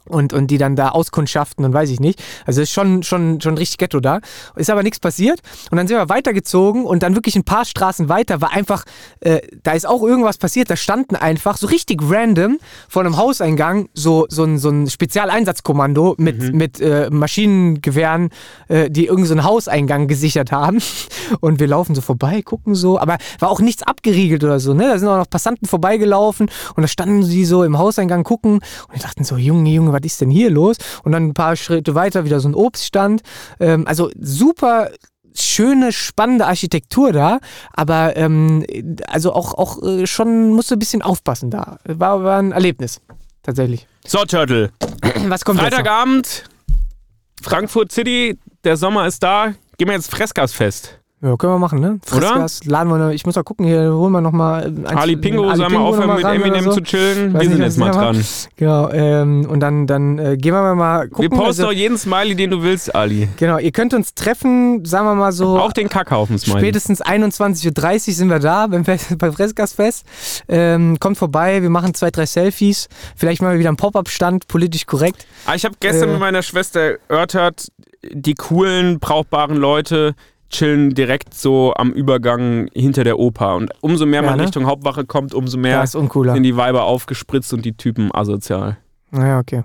[0.07, 2.21] Und, und die dann da auskundschaften und weiß ich nicht.
[2.45, 4.19] Also ist schon, schon, schon richtig Ghetto da.
[4.55, 5.39] Ist aber nichts passiert.
[5.71, 8.83] Und dann sind wir weitergezogen und dann wirklich ein paar Straßen weiter war einfach,
[9.21, 10.69] äh, da ist auch irgendwas passiert.
[10.69, 12.57] Da standen einfach so richtig random
[12.89, 18.29] vor einem Hauseingang so, so ein, so ein Spezialeinsatzkommando mit, mit äh, Maschinengewehren,
[18.67, 20.81] äh, die irgendeinen so einen Hauseingang gesichert haben.
[21.39, 22.99] Und wir laufen so vorbei, gucken so.
[22.99, 24.73] Aber war auch nichts abgeriegelt oder so.
[24.73, 24.83] Ne?
[24.83, 28.95] Da sind auch noch Passanten vorbeigelaufen und da standen sie so im Hauseingang gucken und
[28.95, 30.77] die dachten so, Junge, Junge, was ist denn hier los?
[31.03, 33.21] Und dann ein paar Schritte weiter wieder so ein Obststand.
[33.59, 34.89] Ähm, also super
[35.35, 37.39] schöne, spannende Architektur da,
[37.73, 38.65] aber ähm,
[39.07, 41.77] also auch, auch äh, schon musst du ein bisschen aufpassen da.
[41.85, 43.01] War, war ein Erlebnis,
[43.41, 43.87] tatsächlich.
[44.05, 44.71] So, Turtle.
[45.27, 45.59] Was kommt?
[45.59, 46.45] Freitagabend,
[47.41, 49.53] Frankfurt City, der Sommer ist da.
[49.77, 50.99] Gehen wir jetzt Fressgasfest.
[51.23, 51.99] Ja, können wir machen, ne?
[52.13, 52.45] Oder?
[52.65, 55.79] Laden wir noch, ich muss mal gucken, hier holen wir nochmal Ali Pingo, sollen wir
[55.79, 57.33] aufhören mit Eminem zu chillen?
[57.33, 58.21] Weiß Wir sind jetzt mal dran.
[58.57, 61.21] Genau, ähm, und dann, dann äh, gehen wir mal gucken.
[61.21, 63.29] Wir posten also, auch jeden Smiley, den du willst, Ali.
[63.37, 65.57] genau, ihr könnt uns treffen, sagen wir mal so.
[65.57, 66.59] Auch den Kackhaufen-Smiley.
[66.59, 70.05] Spätestens 21.30 Uhr sind wir da beim, Fest, beim Fressgasfest.
[70.49, 72.89] Ähm, kommt vorbei, wir machen zwei, drei Selfies.
[73.15, 75.25] Vielleicht mal wieder einen Pop-Up-Stand, politisch korrekt.
[75.45, 76.11] Ah, ich habe gestern Äh.
[76.11, 77.69] mit meiner Schwester erörtert,
[78.11, 80.15] die coolen, brauchbaren Leute
[80.53, 83.55] chillen direkt so am Übergang hinter der Oper.
[83.55, 84.43] Und umso mehr Ja, man ne?
[84.43, 88.77] Richtung Hauptwache kommt, umso mehr sind die Weiber aufgespritzt und die Typen asozial.
[89.11, 89.63] Naja, okay.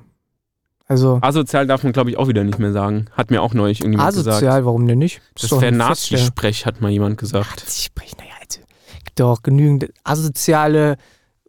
[0.87, 3.07] Also, Asozial darf man, glaube ich, auch wieder nicht mehr sagen.
[3.13, 4.37] Hat mir auch neulich irgendjemand gesagt.
[4.37, 5.21] asozial, warum denn nicht?
[5.35, 5.71] Das doch wäre.
[5.71, 7.63] Nazi-Sprech, hat mal jemand gesagt.
[7.69, 8.61] Sprich, naja, also,
[9.05, 10.97] gibt doch genügend asoziale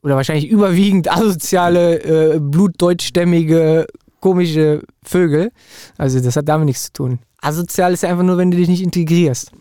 [0.04, 3.88] oder wahrscheinlich überwiegend asoziale, äh, blutdeutschstämmige
[4.20, 5.52] komische Vögel.
[5.98, 7.20] Also das hat damit nichts zu tun.
[7.42, 9.52] Asozial ist ja einfach nur, wenn du dich nicht integrierst.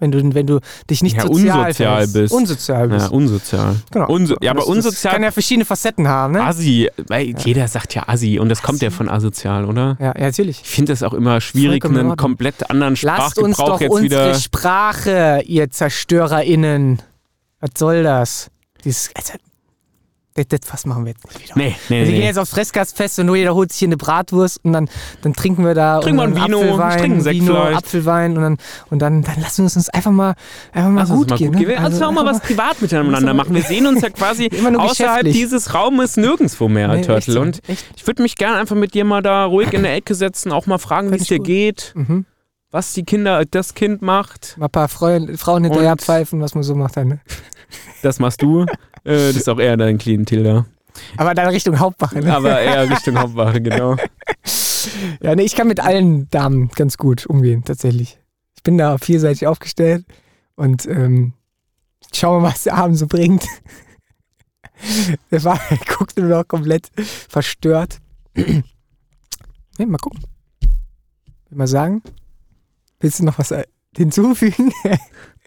[0.00, 2.32] Wenn du, wenn du dich nicht Ja, sozial unsozial bist.
[2.32, 3.06] Unsozial bist.
[3.06, 3.76] Ja, unsozial.
[3.90, 4.06] genau.
[4.06, 5.12] Unso ja, aber Das- Das unsozial.
[5.14, 6.44] kann ja verschiedene Facetten haben, ne?
[6.44, 8.96] Assi, weil jeder sagt ja Assi und das kommt ja Assi.
[8.96, 9.96] von asozial, oder?
[9.98, 10.60] Ja, ja, natürlich.
[10.62, 14.26] Ich finde das auch immer schwierig, einen komplett anderen Lasst uns Sprachgebrauch doch jetzt unsere
[14.28, 14.34] wieder.
[14.38, 17.02] Sprache, ihr ZerstörerInnen.
[17.60, 18.50] Was soll das?
[18.84, 19.32] Dieses, also,
[20.34, 21.54] das, das Fass machen wir jetzt nicht wieder.
[21.56, 22.26] Nee, nee, wir gehen nee.
[22.26, 24.88] jetzt aufs Fressgastfest und nur jeder holt sich hier eine Bratwurst und dann,
[25.22, 27.76] dann trinken wir da Trinken wir unseren ein Vino, Apfelwein, trinken einen Sekt Vino, vielleicht.
[27.78, 28.56] Apfelwein und dann,
[28.90, 30.34] und dann, dann lassen wir uns einfach mal,
[30.72, 31.52] einfach mal gut mal gehen.
[31.52, 31.66] gut ne?
[31.66, 31.78] gehen.
[31.82, 33.52] Lass uns auch mal was privat miteinander machen.
[33.54, 34.48] Wir sehen uns ja quasi
[34.78, 37.34] außerhalb dieses Raumes nirgendwo mehr, Nee, echt Turtle.
[37.34, 37.84] so, Und echt.
[37.96, 40.66] ich würde mich gerne einfach mit dir mal da ruhig in der Ecke setzen, auch
[40.66, 41.46] mal fragen, wie es dir gut.
[41.46, 42.26] geht, Mhm.
[42.70, 44.54] was die Kinder, das Kind macht.
[44.56, 46.96] Mal ein paar Freu Frauen hinterher Und- pfeifen, was man so macht.
[46.96, 47.20] Dann, ne?
[48.02, 48.64] Das machst du.
[49.08, 50.66] äh, das ist auch eher dein Klientel da.
[51.16, 52.20] Aber dann Richtung Hauptwache.
[52.20, 52.34] Ne?
[52.34, 53.96] Aber eher Richtung Hauptwache, genau.
[55.20, 58.18] Ja, nee, ich kann mit allen Damen ganz gut umgehen, tatsächlich.
[58.56, 60.04] Ich bin da vielseitig aufgestellt
[60.56, 61.34] und ähm,
[62.12, 63.44] schauen wir mal, was der Abend so bringt.
[65.32, 65.58] Der war,
[65.98, 66.90] guckte nur noch komplett
[67.28, 67.98] verstört.
[69.80, 70.20] Nee, mal gucken.
[70.60, 72.02] Will mal sagen,
[72.98, 73.62] willst du noch was äh,
[73.96, 74.72] hinzufügen?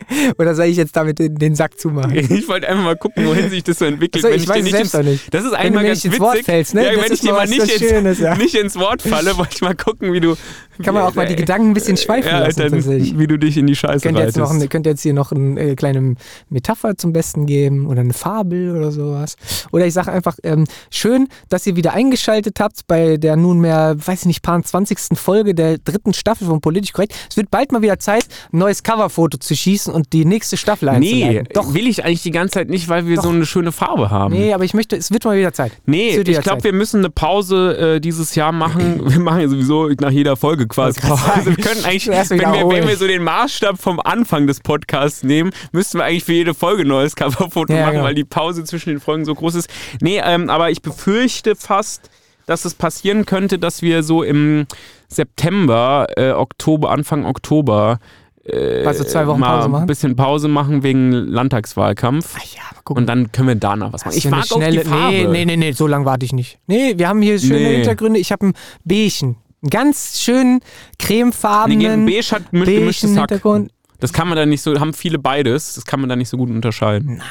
[0.38, 2.12] Oder soll ich jetzt damit den, den Sack zumachen?
[2.42, 4.24] Ich wollte einfach mal gucken, wohin sich das so entwickelt.
[4.24, 5.34] Also, wenn ich weiß nicht ins, nicht.
[5.34, 6.20] Das ist Wenn eigentlich du mal mir ganz nicht ins witzig.
[6.22, 6.86] Wort fällst, ne?
[6.86, 8.36] Ja, Das wenn ich dir mal nicht, ins, ja.
[8.36, 10.36] nicht ins Wort falle, wollte ich mal gucken, wie du.
[10.84, 13.58] Kann man auch mal die Gedanken ein bisschen schweifen ja, lassen, dann, wie du dich
[13.58, 14.62] in die Scheiße Könnt jetzt, noch reitest.
[14.62, 16.16] eine, könnt ihr jetzt hier noch eine äh, kleine
[16.50, 19.36] Metapher zum Besten geben oder eine Fabel oder sowas.
[19.72, 24.22] Oder ich sage einfach, ähm, schön, dass ihr wieder eingeschaltet habt bei der nunmehr, weiß
[24.22, 25.18] ich nicht, paar 20.
[25.20, 27.14] Folge der dritten Staffel von Politisch Korrekt.
[27.30, 30.90] Es wird bald mal wieder Zeit, ein neues Coverfoto zu schießen und die nächste Staffel
[31.00, 31.48] Nee, einzuleiten.
[31.54, 31.74] Doch.
[31.74, 33.24] will ich eigentlich die ganze Zeit nicht, weil wir Doch.
[33.24, 34.34] so eine schöne Farbe haben.
[34.34, 35.72] Nee, aber ich möchte, es wird mal wieder Zeit.
[35.86, 39.02] Nee, ich glaube, wir müssen eine Pause äh, dieses Jahr machen.
[39.12, 41.46] Wir machen ja sowieso nach jeder Folge quasi Pause.
[41.46, 45.52] Wir können eigentlich, wenn wir, wenn wir so den Maßstab vom Anfang des Podcasts nehmen,
[45.72, 48.04] müssten wir eigentlich für jede Folge ein neues Coverfoto Ja, machen, genau.
[48.06, 49.70] weil die Pause zwischen den Folgen so groß ist.
[50.02, 52.10] Nee, ähm, aber ich befürchte fast,
[52.46, 54.66] dass es passieren könnte, dass wir so im
[55.08, 58.00] September, äh, Oktober, Anfang Oktober
[58.46, 59.84] äh, Also zwei Wochen mal Pause machen?
[59.84, 62.36] ein bisschen Pause machen wegen Landtagswahlkampf.
[62.38, 63.04] Ach ja, gucken.
[63.04, 64.18] Und dann können wir danach was machen.
[64.18, 65.12] Ich mag auch die schnelle- Farbe.
[65.14, 66.60] Nee, nee, nee, nee, so lange warte ich nicht.
[66.68, 67.76] Nee, wir haben hier schöne Nee.
[67.78, 68.20] Hintergründe.
[68.20, 69.38] Ich habe ein Beichen.
[69.64, 70.62] Einen ganz schönen Nee,
[71.00, 73.30] cremefarbenen beige hat misch- gemischtes beigen Hack.
[73.30, 73.72] Hintergrund.
[74.00, 76.38] Das kann man da nicht so, haben viele beides, das kann man da nicht so
[76.38, 77.22] gut unterscheiden.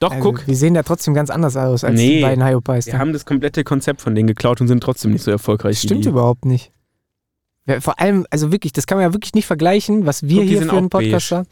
[0.00, 2.16] Doch, Also, guck, Wir sehen da trotzdem ganz anders aus als Nee.
[2.16, 2.86] die beiden Hyopies.
[2.86, 5.86] wir haben das komplette Konzept von denen geklaut und sind trotzdem nicht so erfolgreich wie
[5.86, 6.08] Stimmt die.
[6.08, 6.72] überhaupt nicht.
[7.66, 10.48] Ja, vor allem, also wirklich, das kann man ja wirklich nicht vergleichen, was wir Guck,
[10.48, 11.38] hier für einen Podcast beige.
[11.38, 11.48] haben.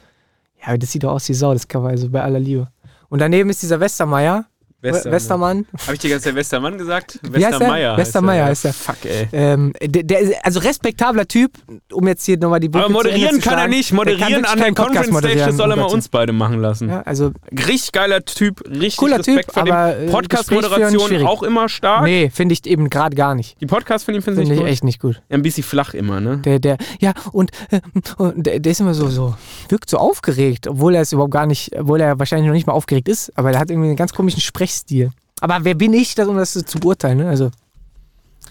[0.60, 2.68] Ja, aber das sieht doch aus wie Sau, das Cover, also bei aller Liebe.
[3.08, 4.46] Und daneben ist dieser Westermeier,
[4.82, 5.12] Westermann.
[5.12, 5.66] Westermann.
[5.82, 7.18] Habe ich dir ganz der Westermann gesagt?
[7.22, 7.96] Westermeier.
[7.96, 8.72] Westermeier heißt er.
[8.72, 9.28] Fuck, ey.
[9.32, 11.52] Ähm, der, der ist also respektabler Typ,
[11.92, 13.92] um jetzt hier nochmal die Brücke Aber moderieren zu kann er nicht.
[13.92, 16.88] Moderieren an der Podcast Conference Stage, das soll er mal uns beide machen lassen.
[16.88, 19.72] Ja, also, Richtig geiler Typ, richtig Cooler Respekt Typ, vor dem.
[19.72, 22.04] aber, äh, Podcast-Moderation auch immer stark.
[22.04, 23.60] nee, finde ich eben gerade gar nicht.
[23.60, 24.72] Die Podcasts von ihm finde Finde ich ich gut.
[24.72, 25.22] echt nicht gut.
[25.28, 26.38] Ein bisschen flach immer, ne?
[26.38, 27.80] Der, der, ja, und, äh,
[28.16, 29.34] und der, der ist immer so, so,
[29.68, 32.72] wirkt so aufgeregt, obwohl er es überhaupt gar nicht, obwohl er wahrscheinlich noch nicht mal
[32.72, 34.40] aufgeregt ist, aber der hat irgendwie einen ganz komischen
[34.72, 35.10] Sprechstil.
[35.40, 37.28] Aber wer bin ich, um das zu beurteilen, ne?
[37.28, 37.50] Also,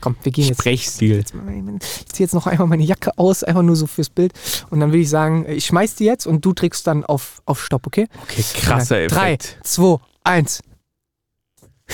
[0.02, 0.60] komm, wir gehen jetzt.
[0.60, 1.20] Sprechstil.
[1.20, 4.34] Ich ziehe jetzt noch einmal meine Jacke aus, einfach nur so fürs Bild.
[4.70, 7.64] Und dann würde ich sagen, ich schmeiß die jetzt und du trägst dann auf, auf
[7.64, 8.08] Stopp, okay?
[8.24, 9.60] Okay, krasser dann Drei, Effekt.
[9.64, 10.62] zwei, eins.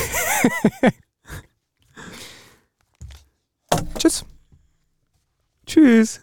[3.97, 4.25] Tschüss.
[5.65, 6.21] Tschüss.